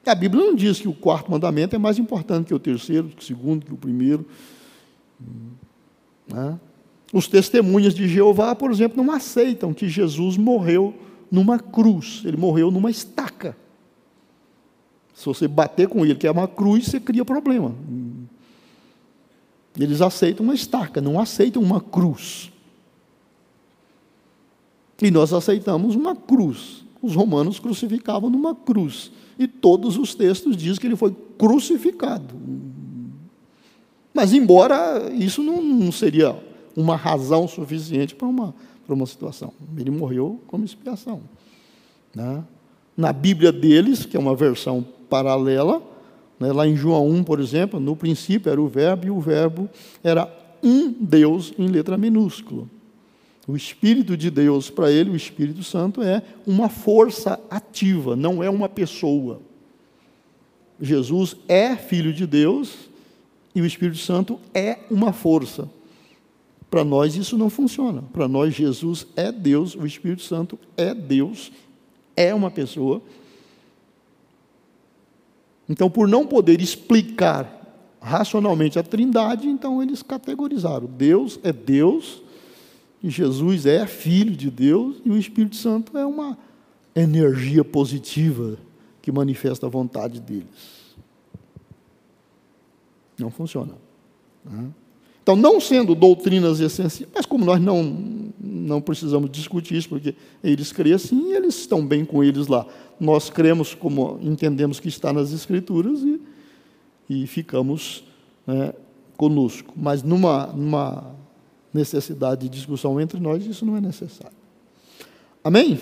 [0.07, 3.23] A Bíblia não diz que o quarto mandamento é mais importante que o terceiro, que
[3.23, 4.27] o segundo, que o primeiro.
[6.29, 6.59] Né?
[7.13, 10.95] Os testemunhas de Jeová, por exemplo, não aceitam que Jesus morreu
[11.31, 13.57] numa cruz, ele morreu numa estaca.
[15.15, 17.75] Se você bater com ele, que é uma cruz, você cria problema.
[19.79, 22.53] Eles aceitam uma estaca, não aceitam uma cruz.
[25.03, 26.85] E nós aceitamos uma cruz.
[27.03, 29.11] Os romanos crucificavam numa cruz.
[29.39, 32.35] E todos os textos dizem que ele foi crucificado.
[34.13, 36.37] Mas, embora isso não, não seria
[36.77, 38.55] uma razão suficiente para uma,
[38.87, 41.21] para uma situação, ele morreu como expiação.
[42.15, 42.45] Né?
[42.97, 45.83] Na Bíblia deles, que é uma versão paralela,
[46.41, 49.69] lá em João 1, por exemplo, no princípio era o Verbo, e o Verbo
[50.03, 50.31] era
[50.63, 52.67] um Deus em letra minúscula.
[53.47, 58.49] O Espírito de Deus, para ele, o Espírito Santo, é uma força ativa, não é
[58.49, 59.41] uma pessoa.
[60.81, 62.89] Jesus é filho de Deus
[63.55, 65.69] e o Espírito Santo é uma força.
[66.71, 68.03] Para nós isso não funciona.
[68.13, 71.53] Para nós, Jesus é Deus, o Espírito Santo é Deus,
[72.17, 73.01] é uma pessoa.
[75.69, 77.63] Então, por não poder explicar
[78.01, 82.23] racionalmente a Trindade, então eles categorizaram: Deus é Deus
[83.03, 86.37] e Jesus é filho de Deus e o Espírito Santo é uma
[86.95, 88.57] energia positiva
[89.03, 90.95] que manifesta a vontade deles.
[93.19, 93.73] Não funciona.
[94.45, 94.71] Né?
[95.23, 97.83] Então, não sendo doutrinas essenciais, mas como nós não,
[98.39, 102.67] não precisamos discutir isso, porque eles creem assim, eles estão bem com eles lá.
[102.99, 106.21] Nós cremos como entendemos que está nas Escrituras e,
[107.09, 108.05] e ficamos
[108.47, 108.73] né,
[109.17, 109.73] conosco.
[109.77, 111.15] Mas numa, numa
[111.73, 114.37] necessidade de discussão entre nós, isso não é necessário.
[115.43, 115.79] Amém?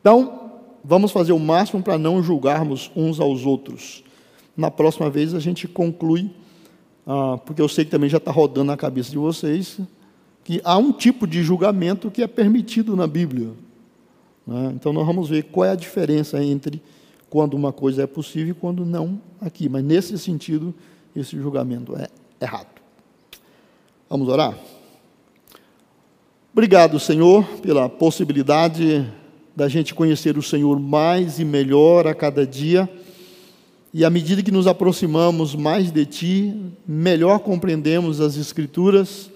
[0.00, 0.50] Então,
[0.84, 4.02] vamos fazer o máximo para não julgarmos uns aos outros.
[4.56, 6.30] Na próxima vez a gente conclui,
[7.06, 9.78] ah, porque eu sei que também já está rodando na cabeça de vocês,
[10.44, 13.50] que há um tipo de julgamento que é permitido na Bíblia.
[14.46, 14.72] Né?
[14.74, 16.82] Então, nós vamos ver qual é a diferença entre
[17.28, 19.68] quando uma coisa é possível e quando não aqui.
[19.68, 20.74] Mas, nesse sentido,
[21.14, 22.08] esse julgamento é
[22.40, 22.80] errado.
[24.08, 24.56] Vamos orar?
[26.52, 29.10] Obrigado, Senhor, pela possibilidade
[29.56, 32.88] da gente conhecer o Senhor mais e melhor a cada dia.
[33.94, 39.30] E à medida que nos aproximamos mais de Ti, melhor compreendemos as Escrituras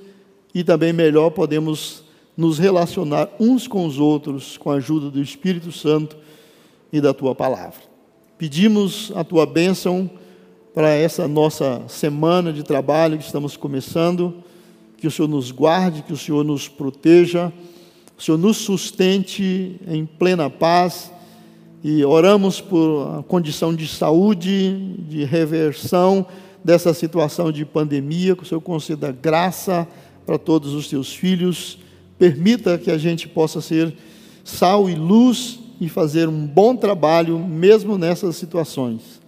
[0.54, 2.02] e também melhor podemos
[2.36, 6.16] nos relacionar uns com os outros com a ajuda do Espírito Santo
[6.92, 7.80] e da Tua palavra.
[8.36, 10.10] Pedimos a Tua bênção
[10.74, 14.44] para essa nossa semana de trabalho que estamos começando.
[14.98, 17.52] Que o Senhor nos guarde, que o Senhor nos proteja,
[18.16, 21.10] o Senhor nos sustente em plena paz.
[21.82, 26.26] E oramos por a condição de saúde, de reversão
[26.64, 29.86] dessa situação de pandemia, que o Senhor conceda graça
[30.26, 31.78] para todos os teus filhos,
[32.18, 33.94] permita que a gente possa ser
[34.44, 39.20] sal e luz e fazer um bom trabalho mesmo nessas situações.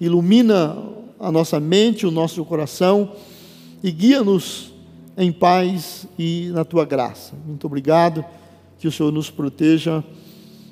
[0.00, 0.76] Ilumina
[1.20, 3.12] a nossa mente, o nosso coração
[3.82, 4.72] e guia-nos
[5.16, 7.34] em paz e na tua graça.
[7.46, 8.24] Muito obrigado,
[8.78, 10.02] que o Senhor nos proteja.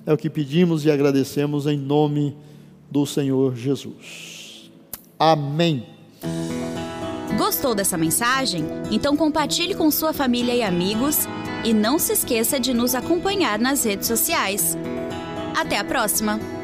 [0.07, 2.35] É o que pedimos e agradecemos em nome
[2.91, 4.71] do Senhor Jesus.
[5.18, 5.85] Amém.
[7.51, 8.65] Gostou dessa mensagem?
[8.93, 11.27] Então compartilhe com sua família e amigos
[11.65, 14.79] e não se esqueça de nos acompanhar nas redes sociais.
[15.57, 16.60] Até a próxima!